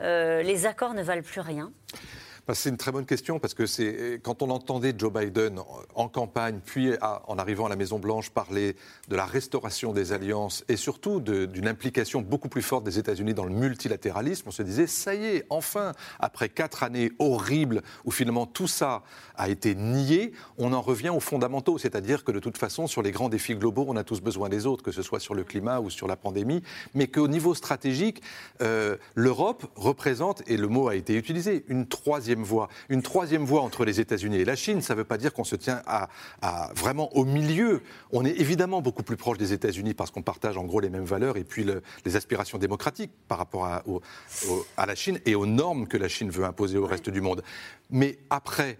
[0.00, 1.72] euh, les accords ne valent plus rien
[2.52, 5.60] c'est une très bonne question parce que c'est quand on entendait Joe Biden
[5.94, 8.74] en campagne, puis en arrivant à la Maison Blanche parler
[9.08, 13.44] de la restauration des alliances et surtout d'une implication beaucoup plus forte des États-Unis dans
[13.44, 18.46] le multilatéralisme, on se disait ça y est, enfin, après quatre années horribles où finalement
[18.46, 19.02] tout ça
[19.36, 23.12] a été nié, on en revient aux fondamentaux, c'est-à-dire que de toute façon sur les
[23.12, 25.80] grands défis globaux, on a tous besoin des autres, que ce soit sur le climat
[25.80, 26.62] ou sur la pandémie,
[26.94, 28.20] mais qu'au niveau stratégique,
[28.60, 32.68] euh, l'Europe représente, et le mot a été utilisé, une troisième voie.
[32.88, 35.44] Une troisième voie entre les États-Unis et la Chine, ça ne veut pas dire qu'on
[35.44, 36.08] se tient à,
[36.74, 37.82] vraiment au milieu.
[38.12, 41.04] On est évidemment beaucoup plus proche des États-Unis parce qu'on partage en gros les mêmes
[41.04, 41.66] valeurs et puis
[42.04, 43.82] les aspirations démocratiques par rapport à,
[44.76, 47.42] à la Chine et aux normes que la Chine veut imposer au reste du monde.
[47.90, 48.78] Mais après,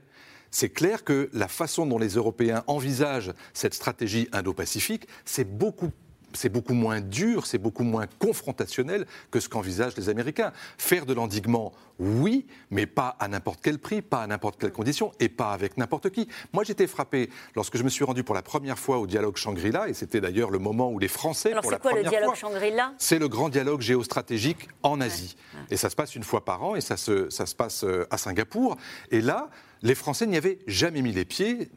[0.50, 5.90] c'est clair que la façon dont les Européens envisagent cette stratégie indo-pacifique, c'est beaucoup
[6.34, 10.52] c'est beaucoup moins dur, c'est beaucoup moins confrontationnel que ce qu'envisagent les Américains.
[10.78, 15.12] Faire de l'endiguement, oui, mais pas à n'importe quel prix, pas à n'importe quelle condition
[15.20, 16.28] et pas avec n'importe qui.
[16.52, 19.88] Moi, j'étais frappé lorsque je me suis rendu pour la première fois au dialogue Shangri-La,
[19.88, 22.34] et c'était d'ailleurs le moment où les Français, Alors pour la quoi, première le dialogue
[22.34, 22.94] Shangri-La?
[22.98, 25.36] C'est le grand dialogue géostratégique en Asie.
[25.70, 28.06] Et ça se passe une fois par an, et ça se, ça se passe euh,
[28.10, 28.76] à Singapour.
[29.10, 29.50] Et là,
[29.82, 31.70] les Français n'y avaient jamais mis les pieds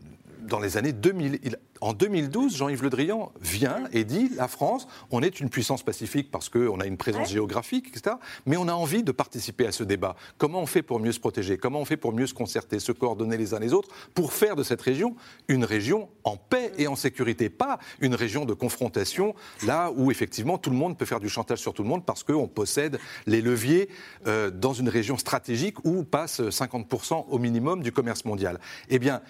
[0.46, 1.58] dans les années 2000.
[1.82, 6.32] en 2012, Jean-Yves Le Drian vient et dit la France, on est une puissance pacifique
[6.32, 8.16] parce qu'on a une présence géographique, etc.
[8.46, 10.16] Mais on a envie de participer à ce débat.
[10.38, 11.58] Comment on fait pour mieux se protéger?
[11.58, 14.56] Comment on fait pour mieux se concerter, se coordonner les uns les autres pour faire
[14.56, 15.16] de cette région
[15.48, 19.36] une région en paix et en sécurité, pas une région de confrontation
[19.66, 22.24] là où effectivement tout le monde peut faire du chantage sur tout le monde parce
[22.24, 23.89] qu'on possède les leviers
[24.28, 28.60] euh, dans une région stratégique où passe 50% au minimum du commerce mondial.
[28.89, 29.22] Eh bien,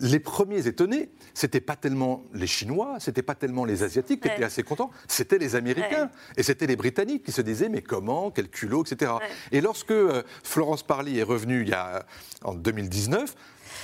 [0.00, 4.44] les premiers étonnés, c'était pas tellement les Chinois, c'était pas tellement les Asiatiques qui étaient
[4.44, 6.10] assez contents, c'était les Américains.
[6.36, 9.12] Et c'était les Britanniques qui se disaient mais comment, quel culot, etc.
[9.52, 12.06] Et lorsque euh, Florence Parly est revenue il y a,
[12.42, 13.34] en 2019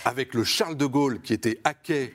[0.04, 2.14] avec le Charles de Gaulle qui était à quai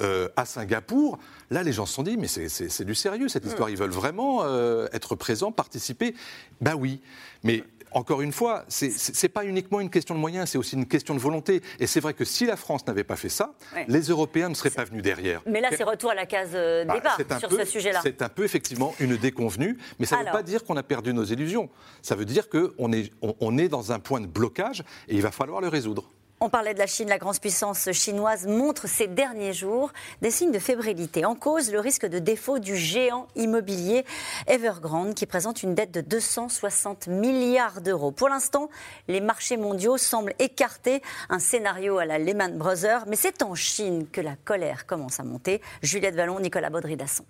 [0.00, 1.18] euh, à Singapour,
[1.50, 4.44] là les gens se sont dit mais c'est du sérieux cette histoire, ils veulent vraiment
[4.44, 6.14] euh, être présents, participer.
[6.60, 7.00] Ben oui,
[7.42, 10.86] mais encore une fois, ce n'est pas uniquement une question de moyens, c'est aussi une
[10.86, 11.62] question de volonté.
[11.80, 13.54] Et c'est vrai que si la France n'avait pas fait ça,
[13.86, 15.42] les Européens ne seraient pas venus derrière.
[15.46, 18.00] Mais là, c'est retour à la case euh, bah, départ sur ce sujet-là.
[18.02, 21.12] C'est un peu effectivement une déconvenue, mais ça ne veut pas dire qu'on a perdu
[21.12, 21.68] nos illusions.
[22.02, 25.30] Ça veut dire qu'on est, on est dans un point de blocage et il va
[25.30, 26.10] falloir le résoudre.
[26.40, 30.52] On parlait de la Chine, la grande puissance chinoise montre ces derniers jours des signes
[30.52, 31.24] de fébrilité.
[31.24, 34.04] En cause, le risque de défaut du géant immobilier
[34.46, 38.12] Evergrande qui présente une dette de 260 milliards d'euros.
[38.12, 38.70] Pour l'instant,
[39.08, 44.06] les marchés mondiaux semblent écarter un scénario à la Lehman Brothers, mais c'est en Chine
[44.06, 45.60] que la colère commence à monter.
[45.82, 47.24] Juliette Vallon, Nicolas Baudry-Dasson.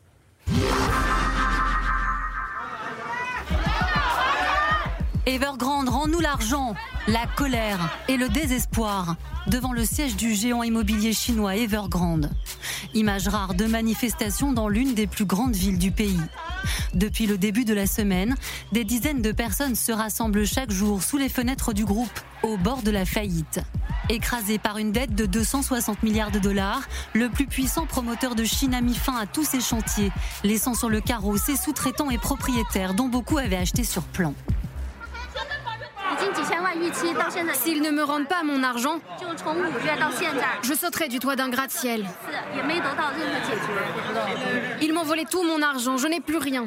[5.29, 6.75] Evergrande, rends-nous l'argent.
[7.07, 9.17] La colère et le désespoir
[9.47, 12.31] devant le siège du géant immobilier chinois Evergrande.
[12.95, 16.19] Image rare de manifestations dans l'une des plus grandes villes du pays.
[16.95, 18.37] Depuis le début de la semaine,
[18.73, 22.09] des dizaines de personnes se rassemblent chaque jour sous les fenêtres du groupe,
[22.43, 23.61] au bord de la faillite.
[24.09, 28.73] Écrasé par une dette de 260 milliards de dollars, le plus puissant promoteur de Chine
[28.73, 30.11] a mis fin à tous ses chantiers,
[30.43, 34.33] laissant sur le carreau ses sous-traitants et propriétaires dont beaucoup avaient acheté sur plan.
[37.55, 39.01] S'ils ne me rendent pas mon argent,
[40.63, 42.07] je sauterai du toit d'un gratte-ciel.
[44.81, 46.67] Ils m'ont volé tout mon argent, je n'ai plus rien.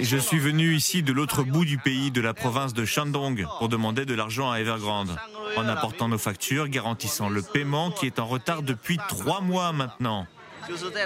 [0.00, 3.68] Je suis venu ici de l'autre bout du pays, de la province de Shandong, pour
[3.68, 5.16] demander de l'argent à Evergrande,
[5.56, 10.26] en apportant nos factures garantissant le paiement qui est en retard depuis trois mois maintenant.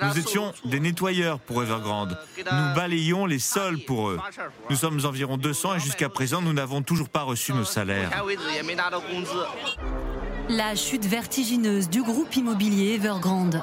[0.03, 2.19] Nous étions des nettoyeurs pour Evergrande.
[2.39, 4.19] Nous balayons les sols pour eux.
[4.71, 8.11] Nous sommes environ 200 et jusqu'à présent, nous n'avons toujours pas reçu nos salaires.
[10.51, 13.63] La chute vertigineuse du groupe immobilier Evergrande.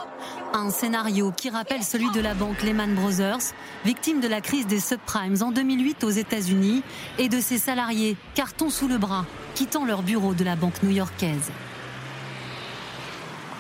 [0.54, 3.54] Un scénario qui rappelle celui de la banque Lehman Brothers,
[3.86, 6.82] victime de la crise des subprimes en 2008 aux États-Unis,
[7.20, 11.52] et de ses salariés, carton sous le bras, quittant leur bureau de la banque new-yorkaise.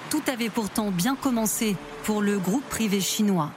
[0.09, 3.51] Tout avait pourtant bien commencé pour le groupe privé chinois.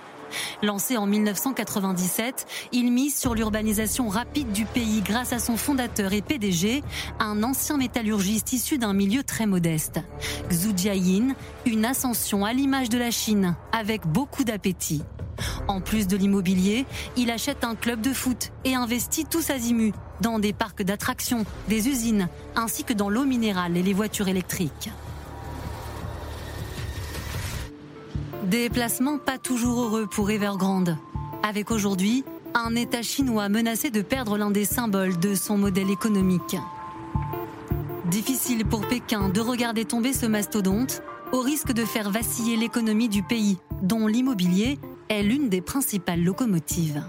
[0.62, 6.22] Lancé en 1997, il mise sur l'urbanisation rapide du pays grâce à son fondateur et
[6.22, 6.82] PDG,
[7.20, 10.00] un ancien métallurgiste issu d'un milieu très modeste.
[10.50, 11.34] Xu Jiayin,
[11.66, 15.02] une ascension à l'image de la Chine, avec beaucoup d'appétit.
[15.66, 16.86] En plus de l'immobilier,
[17.16, 21.88] il achète un club de foot et investit tous azimuts dans des parcs d'attractions, des
[21.88, 24.90] usines, ainsi que dans l'eau minérale et les voitures électriques.
[28.44, 30.98] Des placements pas toujours heureux pour Evergrande.
[31.42, 36.56] Avec aujourd'hui un État chinois menacé de perdre l'un des symboles de son modèle économique.
[38.10, 43.22] Difficile pour Pékin de regarder tomber ce mastodonte au risque de faire vaciller l'économie du
[43.22, 44.78] pays, dont l'immobilier
[45.08, 47.02] est l'une des principales locomotives.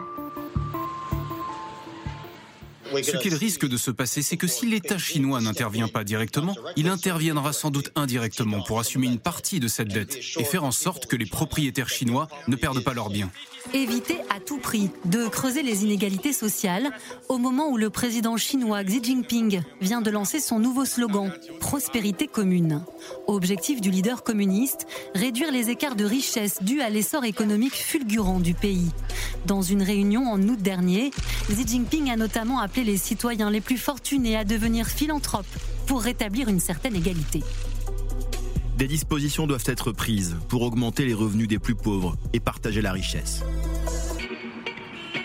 [3.03, 6.87] Ce qu'il risque de se passer, c'est que si l'État chinois n'intervient pas directement, il
[6.87, 11.05] interviendra sans doute indirectement pour assumer une partie de cette dette et faire en sorte
[11.05, 13.31] que les propriétaires chinois ne perdent pas leurs biens.
[13.73, 16.91] Éviter à tout prix de creuser les inégalités sociales
[17.27, 22.27] au moment où le président chinois Xi Jinping vient de lancer son nouveau slogan Prospérité
[22.27, 22.83] commune.
[23.27, 28.53] Objectif du leader communiste, réduire les écarts de richesse dus à l'essor économique fulgurant du
[28.53, 28.91] pays.
[29.45, 31.11] Dans une réunion en août dernier,
[31.49, 35.45] Xi Jinping a notamment appelé les citoyens les plus fortunés à devenir philanthropes
[35.87, 37.43] pour rétablir une certaine égalité.
[38.77, 42.91] Des dispositions doivent être prises pour augmenter les revenus des plus pauvres et partager la
[42.91, 43.41] richesse.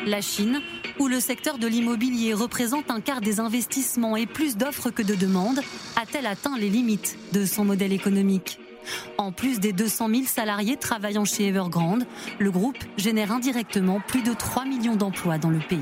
[0.06, 0.60] La Chine,
[1.00, 5.16] où le secteur de l'immobilier représente un quart des investissements et plus d'offres que de
[5.16, 5.60] demandes,
[6.00, 8.60] a-t-elle atteint les limites de son modèle économique?
[9.18, 12.06] En plus des 200 000 salariés travaillant chez Evergrande,
[12.38, 15.78] le groupe génère indirectement plus de 3 millions d'emplois dans le pays.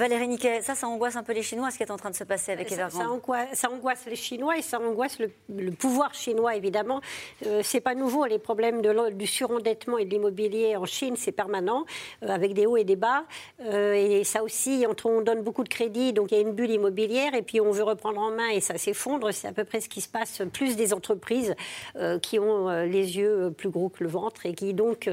[0.00, 2.14] Valérie Niquet, ça, ça angoisse un peu les Chinois, ce qui est en train de
[2.14, 3.02] se passer avec Evergrande.
[3.02, 5.30] Ça, angoisse, ça angoisse les Chinois et ça angoisse le,
[5.72, 7.02] pouvoir chinois, évidemment.
[7.44, 11.32] Euh, c'est pas nouveau, les problèmes de, du surendettement et de l'immobilier en Chine, c'est
[11.32, 11.84] permanent,
[12.22, 13.24] euh, avec des hauts et des bas.
[13.60, 16.70] Euh, et ça aussi, on donne beaucoup de crédits, donc il y a une bulle
[16.70, 19.32] immobilière, et puis on veut reprendre en main et ça s'effondre.
[19.32, 21.54] C'est à peu près ce qui se passe, plus des entreprises
[21.96, 25.10] euh, qui ont les yeux plus gros que le ventre et qui donc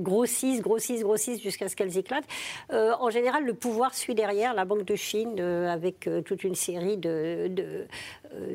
[0.00, 2.26] grossissent, grossissent, grossissent jusqu'à ce qu'elles éclatent.
[2.70, 6.54] en général, le pouvoir suit derrière la Banque de Chine euh, avec euh, toute une
[6.54, 7.86] série de,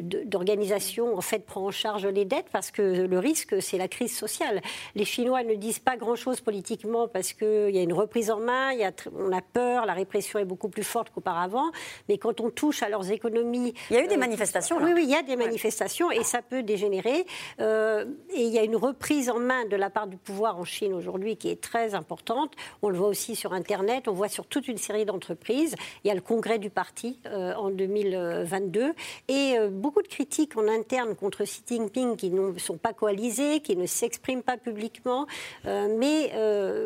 [0.01, 4.15] d'organisations en fait prend en charge les dettes parce que le risque c'est la crise
[4.15, 4.61] sociale.
[4.95, 8.73] Les Chinois ne disent pas grand-chose politiquement parce qu'il y a une reprise en main,
[8.73, 11.71] y a, on a peur, la répression est beaucoup plus forte qu'auparavant,
[12.07, 13.73] mais quand on touche à leurs économies...
[13.89, 16.41] Il y a eu des manifestations Oui, oui, il y a des manifestations et ça
[16.41, 17.25] peut dégénérer.
[17.59, 18.05] et
[18.35, 21.37] il y a une reprise en main de la part du pouvoir en Chine aujourd'hui
[21.37, 22.53] qui est très importante.
[22.81, 25.29] On le voit aussi sur Internet, on voit sur toute une série d'entreprises
[26.03, 28.93] il y a le congrès du parti euh, en 2022
[29.27, 33.61] et euh, beaucoup de critiques en interne contre Xi Jinping qui ne sont pas coalisées,
[33.61, 35.25] qui ne s'expriment pas publiquement.
[35.65, 36.31] Euh, mais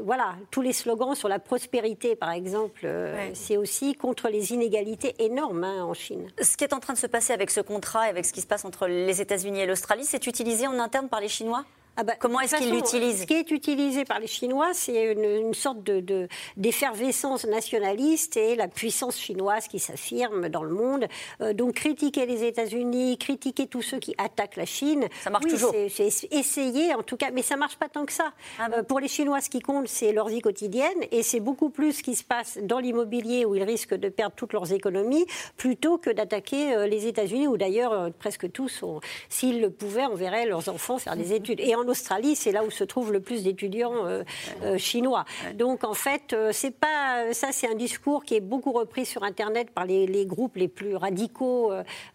[0.04, 2.88] voilà, tous les slogans sur la prospérité, par exemple,
[3.34, 6.28] c'est aussi contre les inégalités énormes hein, en Chine.
[6.42, 8.42] Ce qui est en train de se passer avec ce contrat et avec ce qui
[8.42, 11.66] se passe entre les États-Unis et l'Australie, c'est utilisé en interne par les Chinois?
[11.96, 15.54] Ah bah, Comment est-ce qu'ils l'utilisent Ce qui est utilisé par les Chinois, c'est une,
[15.54, 16.28] sorte de,
[16.58, 21.06] d'effervescence nationaliste et la puissance chinoise qui s'affirme dans le monde.
[21.42, 25.08] Euh, donc critiquer les États-Unis, critiquer tous ceux qui attaquent la Chine.
[25.24, 25.74] Ça marche toujours.
[25.90, 28.34] C'est, essayer en tout cas, mais ça marche pas tant que ça.
[28.60, 31.70] Ah euh, pour les Chinois, ce qui compte, c'est leur vie quotidienne et c'est beaucoup
[31.70, 35.26] plus ce qui se passe dans l'immobilier où ils risquent de perdre toutes leurs économies
[35.58, 38.84] plutôt que d'attaquer euh, les États-Unis où d'ailleurs presque tous,
[39.30, 41.60] s'ils le pouvaient, enverraient leurs enfants faire des études.
[41.60, 44.24] Et en Australie, c'est là où se trouvent le plus d'étudiants euh,
[44.64, 45.26] euh, chinois.
[45.56, 49.24] Donc en fait, euh, c'est pas ça, c'est un discours qui est beaucoup repris sur
[49.24, 51.72] Internet par les, groupes les plus radicaux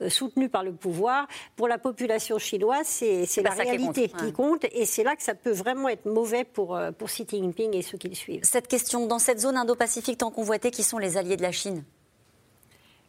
[0.09, 1.27] soutenus par le pouvoir.
[1.57, 5.51] Pour la population chinoise, c'est la réalité qui compte, et c'est là que ça peut
[5.51, 8.41] vraiment être mauvais pour, pour Xi Jinping et ceux qui le suivent.
[8.45, 11.85] Cette question, dans cette zone Indo-Pacifique tant convoitée, qui sont les alliés de la Chine?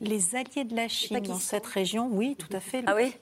[0.02, 2.84] Les alliés de la Chine dans cette région, oui, tout à fait.
[2.86, 3.14] Ah oui?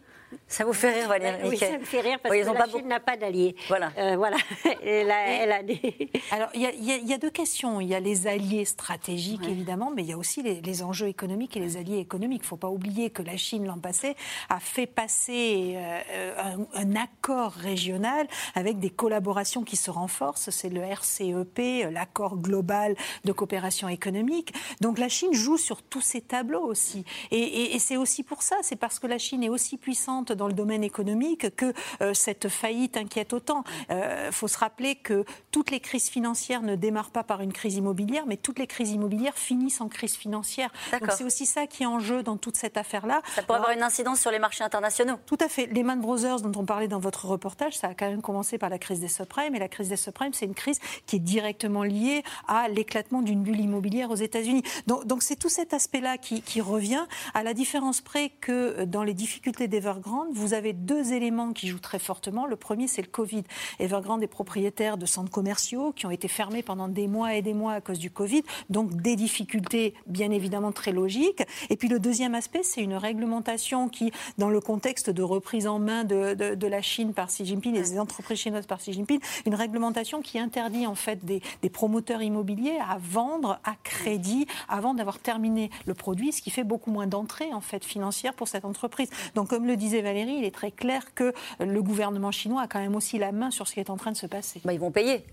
[0.48, 3.00] Ça vous fait rire, Valérie Oui, ça me fait rire parce que la Chine n'a
[3.00, 3.56] pas d'alliés.
[3.68, 3.92] Voilà.
[3.98, 4.38] Euh, voilà.
[4.84, 5.12] Elle
[5.52, 6.10] a, des...
[6.32, 7.80] Alors, il y, a deux questions.
[7.82, 11.58] Il y a les alliés stratégiques, évidemment, mais il y a aussi les, enjeux économiques
[11.58, 12.42] et les alliés économiques.
[12.44, 14.16] Il ne faut pas oublier que la Chine, l'an passé,
[14.50, 20.50] a fait passer euh, un, accord régional avec des collaborations qui se renforcent.
[20.50, 24.54] C'est le RCEP, l'accord global de coopération économique.
[24.82, 27.06] Donc, la Chine joue sur tous ces tableaux aussi.
[27.32, 30.48] et c'est aussi pour ça, c'est parce que la Chine est aussi puissante récente dans
[30.48, 33.64] le domaine économique que euh, cette faillite inquiète autant.
[33.90, 37.54] Il euh, faut se rappeler que toutes les crises financières ne démarrent pas par une
[37.54, 40.72] crise immobilière, mais toutes les crises immobilières finissent en crise financière.
[40.92, 43.22] Donc c'est aussi ça qui est en jeu dans toute cette affaire-là.
[43.36, 45.18] Ça pourrait avoir une incidence sur les marchés internationaux.
[45.26, 45.68] Tout à fait.
[45.68, 48.80] Lehman Brothers, dont on parlait dans votre reportage, ça a quand même commencé par la
[48.80, 49.56] crise des subprimes.
[49.56, 53.44] Et la crise des subprimes, c'est une crise qui est directement liée à l'éclatement d'une
[53.44, 54.64] bulle immobilière aux États-Unis.
[54.88, 59.14] Donc c'est tout cet aspect-là qui, qui revient, à la différence près que dans les
[59.14, 62.46] difficultés d'Evergrande, vous avez deux éléments qui jouent très fortement.
[62.46, 63.44] Le premier, c'est le Covid.
[63.80, 67.54] Evergrande est propriétaire de centres commerciaux qui ont été fermés pendant des mois et des
[67.54, 71.44] mois à cause du Covid, donc des difficultés bien évidemment très logiques.
[71.70, 75.80] Et puis le deuxième aspect, c'est une réglementation qui, dans le contexte de reprise en
[75.80, 79.56] main de, de, la Chine par Xi Jinping, des entreprises chinoises par Xi Jinping, une
[79.56, 85.20] réglementation qui interdit en fait des, des promoteurs immobiliers à vendre à crédit avant d'avoir
[85.20, 89.10] terminé le produit, ce qui fait beaucoup moins d'entrées en fait financières pour cette entreprise.
[89.36, 92.80] Donc comme le disait Valérie, il est très clair que le gouvernement chinois a quand
[92.80, 94.62] même aussi la main sur ce qui est en train de se passer.
[94.66, 95.26] Bah, ils vont payer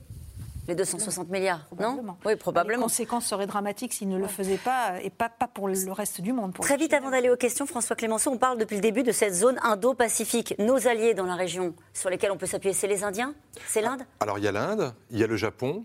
[0.66, 2.02] les 260 milliards, non?
[2.24, 2.78] Oui, probablement.
[2.78, 6.22] Les conséquences seraient dramatiques s'ils ne le faisaient pas, et pas, pas pour le reste
[6.22, 6.54] du monde.
[6.54, 9.34] Très vite, avant d'aller aux questions, François Clémenceau, on parle depuis le début de cette
[9.34, 10.54] zone Indo-Pacifique.
[10.58, 13.34] Nos alliés dans la région sur lesquels on peut s'appuyer, c'est les Indiens?
[13.66, 14.00] C'est l'Inde?
[14.20, 15.84] Alors, il y a l'Inde, il y a le Japon,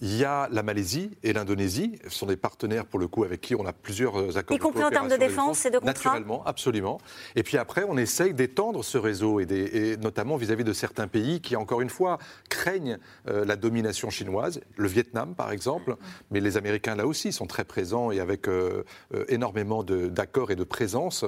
[0.00, 3.40] il y a la Malaisie et l'Indonésie, ce sont des partenaires pour le coup avec
[3.40, 4.56] qui on a plusieurs euh, accords.
[4.56, 7.00] Y compris en termes de défense et de contrats Naturellement, absolument.
[7.36, 11.56] Et puis après, on essaye d'étendre ce réseau, et, notamment vis-à-vis de certains pays qui,
[11.56, 12.18] encore une fois,
[12.48, 14.60] craignent euh, la domination chinoise.
[14.76, 15.96] Le Vietnam, par exemple,
[16.30, 18.84] mais les Américains, là aussi, sont très présents et avec euh,
[19.28, 21.24] énormément d'accords et de présence.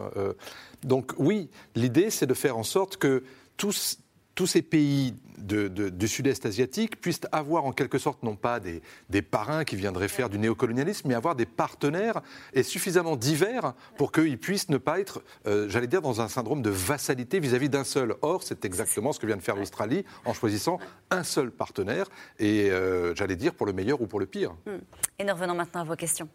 [0.82, 3.22] donc oui, l'idée, c'est de faire en sorte que
[3.56, 3.98] tous
[4.34, 9.64] tous ces pays du sud-est asiatique puissent avoir en quelque sorte non pas des, parrains
[9.64, 12.22] qui viendraient faire du néocolonialisme, mais avoir des partenaires
[12.52, 16.62] et suffisamment divers pour qu'ils puissent ne pas être, euh, j'allais dire, dans un syndrome
[16.62, 18.14] de vassalité vis-à-vis d'un seul.
[18.22, 20.78] Or, c'est exactement ce que vient de faire l'Australie en choisissant
[21.10, 22.06] un seul partenaire,
[22.38, 24.52] et euh, j'allais dire pour le meilleur ou pour le pire.
[24.66, 24.78] Hmm.
[25.18, 26.28] Et nous revenons maintenant à vos questions.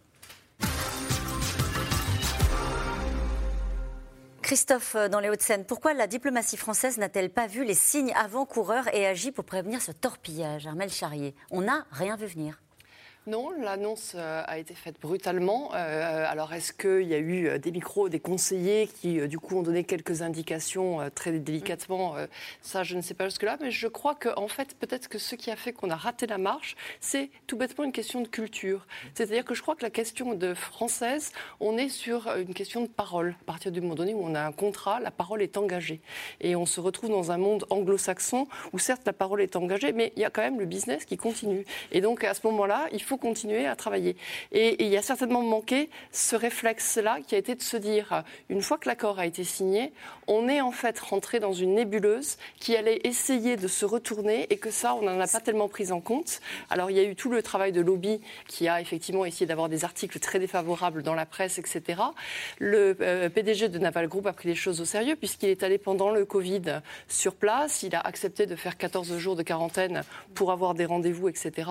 [4.47, 8.87] Christophe, euh, dans les Hauts-de-Seine, pourquoi la diplomatie française n'a-t-elle pas vu les signes avant-coureurs
[8.95, 12.61] et agi pour prévenir ce torpillage Armel Charrier, on n'a rien vu venir.
[13.27, 15.71] Non, l'annonce euh, a été faite brutalement.
[15.75, 19.57] Euh, alors, est-ce qu'il y a eu euh, des micros, des conseillers qui, du coup,
[19.57, 22.15] ont donné quelques indications très délicatement
[22.61, 25.35] Ça, je ne sais pas jusque-là, mais je crois qu'en en fait, peut-être que ce
[25.35, 28.87] qui a fait qu'on a raté la marche, c'est tout bêtement une question de culture.
[29.13, 32.87] C'est-à-dire que je crois que la question de française, on est sur une question de
[32.87, 33.35] parole.
[33.41, 35.99] À partir du moment donné où on a un contrat, la parole est engagée.
[36.39, 40.13] Et on se retrouve dans un monde anglo-saxon où, certes, la parole est engagée, mais
[40.15, 41.65] il y a quand même le business qui continue.
[41.91, 44.15] Et donc, à ce moment-là, il faut continuer à travailler.
[44.51, 48.61] Et, il y a certainement manqué ce réflexe-là qui a été de se dire, une
[48.61, 49.91] fois que l'accord a été signé,
[50.27, 54.57] on est en fait rentré dans une nébuleuse qui allait essayer de se retourner et
[54.57, 56.41] que ça, on n'en a pas tellement pris en compte.
[56.69, 59.69] Alors il y a eu tout le travail de lobby qui a effectivement essayé d'avoir
[59.69, 62.01] des articles très défavorables dans la presse, etc.
[62.59, 65.77] Le euh, PDG de Naval Group a pris les choses au sérieux puisqu'il est allé
[65.77, 67.83] pendant le Covid sur place.
[67.83, 70.03] Il a accepté de faire 14 jours de quarantaine
[70.33, 71.69] pour avoir des rendez-vous, etc.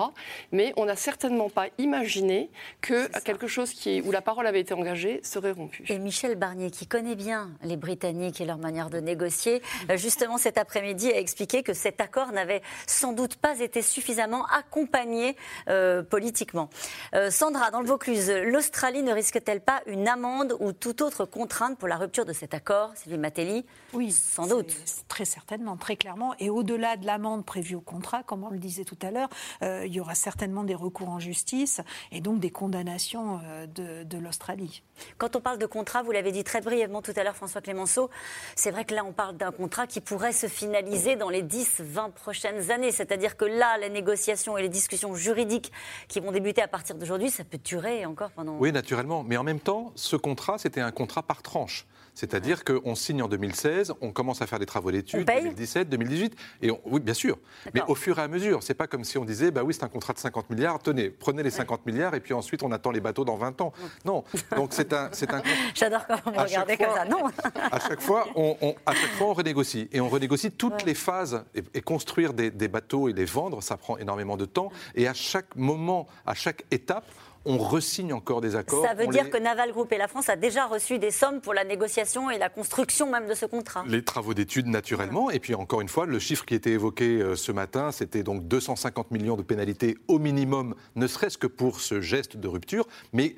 [0.51, 2.49] Mais on a certainement pas imaginé
[2.81, 5.83] que quelque chose qui, où la parole avait été engagée serait rompu.
[5.87, 10.37] Et Michel Barnier, qui connaît bien les Britanniques et leur manière de négocier, euh, justement
[10.37, 15.35] cet après-midi a expliqué que cet accord n'avait sans doute pas été suffisamment accompagné
[15.69, 16.69] euh, politiquement.
[17.13, 21.77] Euh, Sandra, dans le Vaucluse, l'Australie ne risque-t-elle pas une amende ou toute autre contrainte
[21.77, 23.65] pour la rupture de cet accord Sylvie Matelli?
[23.93, 24.75] Oui, sans doute.
[25.07, 26.33] Très certainement, très clairement.
[26.39, 29.29] Et au-delà de l'amende prévue au contrat, comme on le disait tout à l'heure,
[29.61, 34.81] il y aura certainement des recours en justice et donc des condamnations euh, de, l'Australie.
[35.17, 38.09] Quand on parle de contrat, vous l'avez dit très brièvement tout à l'heure, François Clémenceau,
[38.55, 42.11] c'est vrai que là, on parle d'un contrat qui pourrait se finaliser dans les 10-20
[42.11, 42.91] prochaines années.
[42.91, 45.71] C'est-à-dire que là, les négociations et les discussions juridiques
[46.07, 48.57] qui vont débuter à partir d'aujourd'hui, ça peut durer encore pendant.
[48.57, 49.23] Oui, naturellement.
[49.23, 51.85] Mais en même temps, ce contrat, c'était un contrat par tranche.
[52.17, 56.71] C'est-à-dire qu'on signe en 2016, on commence à faire des travaux d'études, 2017, 2018, et
[56.85, 57.37] oui, bien sûr.
[57.75, 59.83] Mais au fur et à mesure, c'est pas comme si on disait, bah oui, c'est
[59.83, 62.89] un contrat de 50 milliards, tenez, prenez les 50 milliards, et puis ensuite on attend
[62.89, 63.71] les bateaux dans 20 ans.
[64.03, 64.23] Non,
[64.55, 65.43] donc c'est un, c'est un.
[65.75, 67.05] J'adore quand vous me regardez comme ça.
[67.05, 67.27] Non.
[67.71, 68.57] à chaque fois, on,
[68.87, 71.43] à chaque fois, on renégocie, et on renégocie toutes les phases.
[71.53, 74.71] Et, construire des, des bateaux et les vendre, ça prend énormément de temps.
[74.95, 77.05] Et à chaque moment, à chaque étape,
[77.47, 78.85] on resigne encore des accords.
[78.85, 81.53] Ça veut dire que Naval Group et la France a déjà reçu des sommes pour
[81.53, 83.83] la négociation et la construction même de ce contrat.
[83.87, 85.31] Les travaux d'études, naturellement.
[85.31, 88.47] Et puis encore une fois, le chiffre qui était évoqué euh, ce matin, c'était donc
[88.47, 92.85] 250 millions de pénalités au minimum, ne serait-ce que pour ce geste de rupture.
[93.13, 93.37] Mais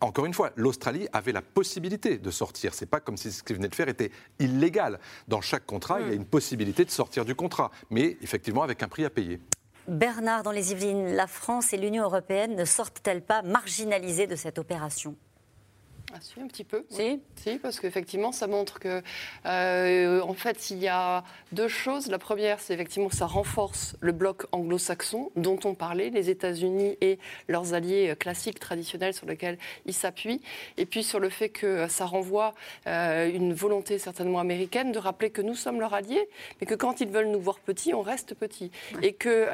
[0.00, 2.72] encore une fois, l'Australie avait la possibilité de sortir.
[2.72, 4.98] C'est pas comme si ce qu'ils venaient de faire était illégal.
[5.28, 8.82] Dans chaque contrat, il y a une possibilité de sortir du contrat, mais effectivement avec
[8.82, 9.38] un prix à payer.
[9.90, 14.60] Bernard, dans les Yvelines, la France et l'Union européenne ne sortent-elles pas marginalisées de cette
[14.60, 15.16] opération?
[16.12, 16.84] Ah, si, un petit peu.
[16.90, 19.02] Si, si parce qu'effectivement, ça montre que,
[19.46, 22.08] euh, en fait, il y a deux choses.
[22.08, 27.18] La première, c'est effectivement ça renforce le bloc anglo-saxon dont on parlait, les États-Unis et
[27.48, 30.40] leurs alliés classiques, traditionnels sur lesquels ils s'appuient.
[30.76, 32.54] Et puis sur le fait que ça renvoie
[32.86, 36.28] euh, une volonté certainement américaine de rappeler que nous sommes leurs alliés,
[36.60, 38.70] mais que quand ils veulent nous voir petits, on reste petits.
[39.02, 39.48] Et que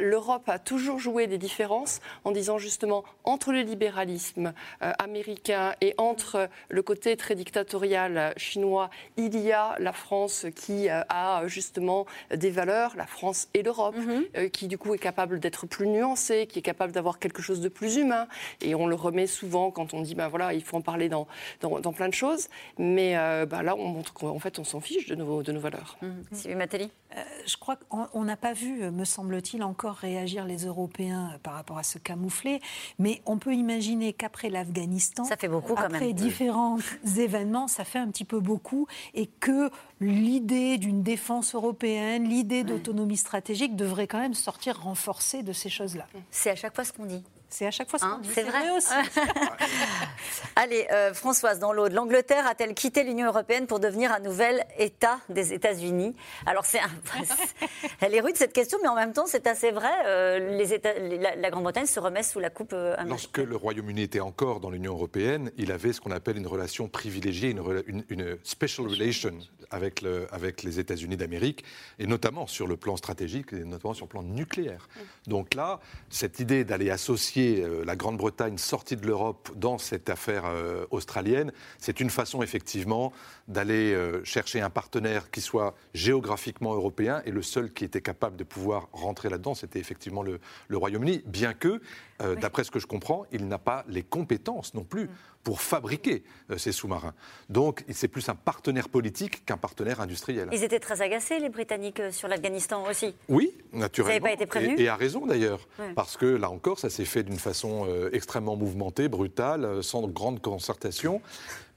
[0.00, 4.52] l'Europe a toujours joué des différences en disant justement entre le libéralisme
[4.82, 10.88] euh, américain et entre le côté très dictatorial chinois, il y a la France qui
[10.88, 14.24] euh, a justement des valeurs, la France et l'Europe, Mhm.
[14.36, 17.60] euh, qui du coup est capable d'être plus nuancée, qui est capable d'avoir quelque chose
[17.60, 18.26] de plus humain.
[18.60, 21.26] Et on le remet souvent quand on dit, ben voilà, il faut en parler dans,
[21.60, 22.48] dans, dans plein de choses.
[22.78, 25.60] Mais euh, ben là, on montre qu'en fait, on s'en fiche de nos, de nos
[25.60, 25.96] valeurs.
[26.32, 30.64] Sylvie Matteli Euh, je crois qu'on on n'a pas vu, me semble-t-il, encore réagir les
[30.66, 32.58] Européens par rapport à ce camouflet.
[32.98, 36.12] Mais on peut imaginer qu'après l'Afghanistan, Ça fait beaucoup, quand après même.
[36.12, 36.78] différents
[37.16, 39.70] événements, ça fait un petit peu beaucoup, et que
[40.00, 46.06] l'idée d'une défense européenne, l'idée d'autonomie stratégique devrait quand même sortir renforcée de ces choses-là.
[46.30, 47.22] C'est à chaque fois ce qu'on dit.
[47.56, 48.30] C'est à chaque fois ce Hein, qu'on dit.
[48.34, 48.68] c'est vrai.
[48.76, 48.92] aussi.
[50.56, 55.20] Allez, euh, Françoise, dans l'aude, l'Angleterre a-t-elle quitté l'Union européenne pour devenir un nouvel État
[55.28, 56.16] des États-Unis?
[56.46, 56.90] Alors, c'est un-
[58.00, 59.90] elle est rude cette question, mais en même temps, c'est assez vrai.
[60.06, 63.08] euh, les États- la, la Grande-Bretagne se remet sous la coupe euh, américaine.
[63.08, 66.88] Lorsque le Royaume-Uni était encore dans l'Union européenne, il avait ce qu'on appelle une relation
[66.88, 69.30] privilégiée, une, rela- une- une special relation
[69.70, 71.64] avec, le- avec les États-Unis d'Amérique,
[72.00, 74.88] et notamment sur le plan stratégique, et notamment sur le plan nucléaire.
[75.28, 75.78] Donc là,
[76.10, 81.52] cette idée d'aller associer euh, la Grande-Bretagne sortie de l'Europe dans cette affaire euh, australienne,
[81.78, 83.12] c'est une façon effectivement
[83.48, 88.36] d'aller euh, chercher un partenaire qui soit géographiquement européen, et le seul qui était capable
[88.36, 91.80] de pouvoir rentrer là-dedans, c'était effectivement le, le Royaume-Uni, bien que,
[92.22, 95.10] euh, d'après ce que je comprends, il n'a pas les compétences non plus
[95.42, 97.12] pour fabriquer euh, ces sous-marins.
[97.50, 100.48] Donc c'est plus un partenaire politique qu'un partenaire industriel.
[100.52, 103.14] Ils étaient très agacés, les Britanniques, sur l'Afghanistan aussi.
[103.28, 104.20] Oui, naturellement.
[104.20, 105.68] pas été prévenu et, et à raison d'ailleurs.
[105.94, 110.06] Parce que là encore, ça s'est fait d'une façon euh, extrêmement mouvementée, brutale, euh, sans
[110.08, 111.20] grande concertation.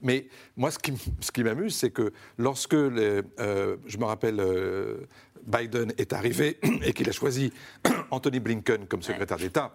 [0.00, 4.04] Mais moi, ce qui, m- ce qui m'amuse, c'est que lorsque, les, euh, je me
[4.04, 5.06] rappelle, euh,
[5.46, 7.52] Biden est arrivé et qu'il a choisi
[8.10, 9.74] Anthony Blinken comme secrétaire d'État,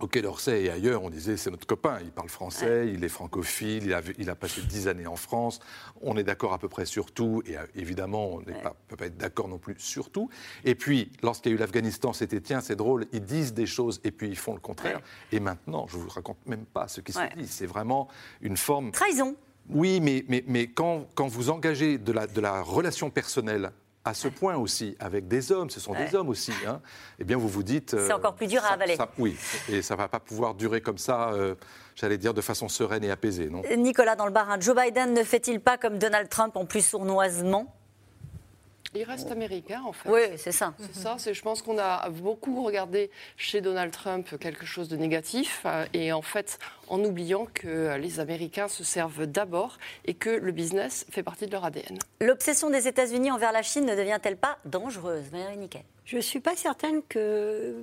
[0.00, 3.08] au Quai d'Orsay et ailleurs, on disait c'est notre copain, il parle français, il est
[3.08, 5.58] francophile, il a, il a passé dix années en France,
[6.00, 9.06] on est d'accord à peu près sur tout, et euh, évidemment, on ne peut pas
[9.06, 10.30] être d'accord non plus sur tout.
[10.64, 14.00] Et puis, lorsqu'il y a eu l'Afghanistan, c'était tiens, c'est drôle, ils disent des choses
[14.04, 15.00] et puis ils font le contraire.
[15.32, 18.08] Et maintenant, je ne vous raconte même pas ce qui se dit, c'est vraiment
[18.40, 18.92] une forme.
[18.92, 19.34] Trahison.
[19.70, 23.72] Oui, mais, mais, mais quand, quand vous engagez de la, de la relation personnelle
[24.08, 26.80] à ce point aussi, avec des hommes, ce sont des hommes aussi, hein,
[27.18, 27.90] eh bien vous vous dites...
[27.98, 28.96] C'est encore plus dur à avaler.
[28.96, 29.36] ça- oui,
[29.68, 31.54] et ça ne va pas pouvoir durer comme ça, euh,
[31.94, 33.62] j'allais dire, de façon sereine et apaisée, non?
[33.76, 37.74] Nicolas, dans le Barin, Joe Biden ne fait-il pas comme Donald Trump en plus sournoisement?
[38.94, 40.08] Il reste américain, en fait.
[40.08, 40.74] Oui, c'est ça.
[40.78, 44.96] C'est ça, c'est, je pense qu'on a beaucoup regardé chez Donald Trump quelque chose de
[44.96, 46.58] négatif, euh, et en fait,
[46.88, 51.46] en oubliant que euh, les Américains se servent d'abord et que le business fait partie
[51.46, 51.98] de leur ADN.
[52.20, 55.24] L'obsession des États-Unis envers la Chine ne devient-elle pas dangereuse?
[55.30, 55.84] Valérie Niquet.
[56.08, 57.74] Je ne suis pas certaine que,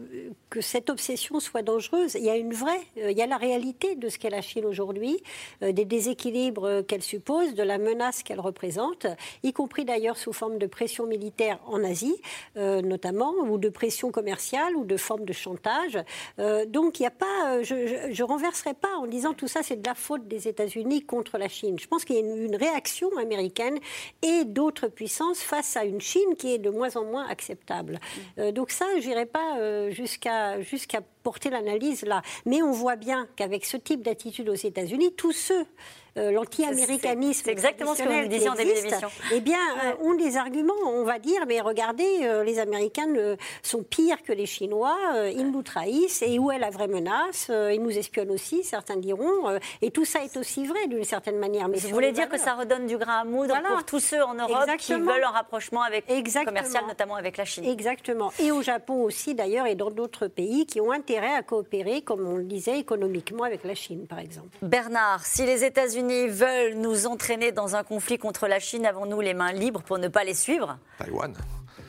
[0.60, 2.16] cette obsession soit dangereuse.
[2.16, 4.42] Il y a une vraie, euh, il y a la réalité de ce qu'est la
[4.42, 5.22] Chine aujourd'hui,
[5.62, 9.06] euh, des déséquilibres qu'elle suppose, de la menace qu'elle représente,
[9.44, 12.16] y compris d'ailleurs sous forme de pression militaire en Asie,
[12.58, 16.00] euh, notamment, ou de pression commerciale, ou de forme de chantage.
[16.68, 19.88] Donc il n'y a pas, je, je, renverserai pas en disant tout ça c'est de
[19.88, 21.78] la faute des États-Unis contre la Chine.
[21.78, 23.78] Je pense qu'il y a une réaction américaine
[24.24, 28.00] et d'autres puissances face à une Chine qui est de moins en moins acceptable.
[28.40, 32.22] Euh, donc ça, je n'irai pas euh, jusqu'à jusqu'à porter l'analyse là.
[32.46, 35.66] Mais on voit bien qu'avec ce type d'attitude aux États-Unis, tous ceux
[36.18, 37.42] euh, l'anti-américanisme.
[37.44, 39.10] C'est exactement ce que vous disiez en début d'émission.
[39.34, 40.74] Eh bien, euh, ont des arguments.
[40.86, 43.08] On va dire, mais regardez, euh, les Américains
[43.62, 44.96] sont pires que les Chinois.
[45.16, 46.22] euh, ils nous trahissent.
[46.22, 49.60] Et où est la vraie menace Ils nous espionnent aussi, certains diront.
[49.82, 51.68] et tout ça est aussi vrai d'une certaine manière.
[51.68, 53.70] Mais Vous voulez dire que ça redonne du grain à moudre Voilà.
[53.70, 55.00] pour tous ceux en Europe Exactement.
[55.00, 56.46] qui veulent un rapprochement avec Exactement.
[56.56, 57.66] commercial, notamment avec la Chine.
[57.66, 58.32] Exactement.
[58.40, 62.28] Et au Japon aussi, d'ailleurs, et dans d'autres pays qui ont intérêt à coopérer, comme
[62.28, 64.50] on le disait, économiquement avec la Chine, par exemple.
[64.62, 69.34] Bernard, si les États-Unis veulent nous entraîner dans un conflit contre la Chine, avons-nous les
[69.34, 70.78] mains libres pour ne pas les suivre?
[70.98, 71.34] Taïwan.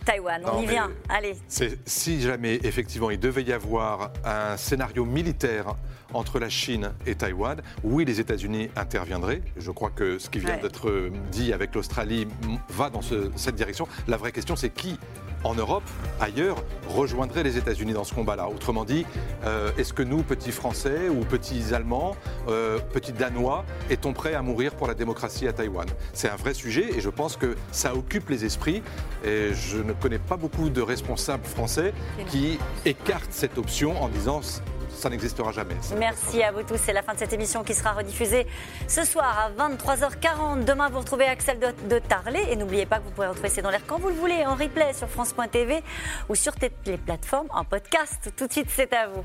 [0.06, 0.90] Taïwan, on y vient.
[1.08, 1.36] Allez.
[1.84, 5.74] Si jamais, effectivement, il devait y avoir un scénario militaire
[6.14, 9.42] entre la Chine et Taïwan, oui, les États-Unis interviendraient.
[9.56, 12.28] Je crois que ce qui vient d'être dit avec l'Australie
[12.68, 13.88] va dans cette direction.
[14.06, 14.96] La vraie question, c'est qui
[15.44, 15.84] en Europe,
[16.18, 16.56] ailleurs,
[16.88, 18.48] rejoindrait les États-Unis dans ce combat-là?
[18.48, 19.06] Autrement dit,
[19.44, 22.16] euh, est-ce que nous, petits Français ou petits Allemands,
[22.48, 25.86] euh, petits Danois, est-on prêts à mourir pour la démocratie à Taïwan?
[26.14, 28.82] C'est un vrai sujet et je pense que ça occupe les esprits.
[29.24, 31.92] Et je ne connais pas beaucoup de responsables français
[32.28, 34.40] qui écartent cette option en disant
[34.96, 35.74] ça n'existera jamais.
[35.98, 36.78] Merci à vous tous.
[36.78, 38.46] C'est la fin de cette émission qui sera rediffusée
[38.88, 40.64] ce soir à 23h40.
[40.64, 42.50] Demain, vous retrouvez Axel de, de Tarlet.
[42.50, 44.54] Et n'oubliez pas que vous pourrez retrouver C'est dans l'air quand vous le voulez, en
[44.54, 45.82] replay sur France.tv
[46.28, 46.52] ou sur
[46.86, 48.32] les plateformes en podcast.
[48.36, 49.24] Tout de suite, c'est à vous.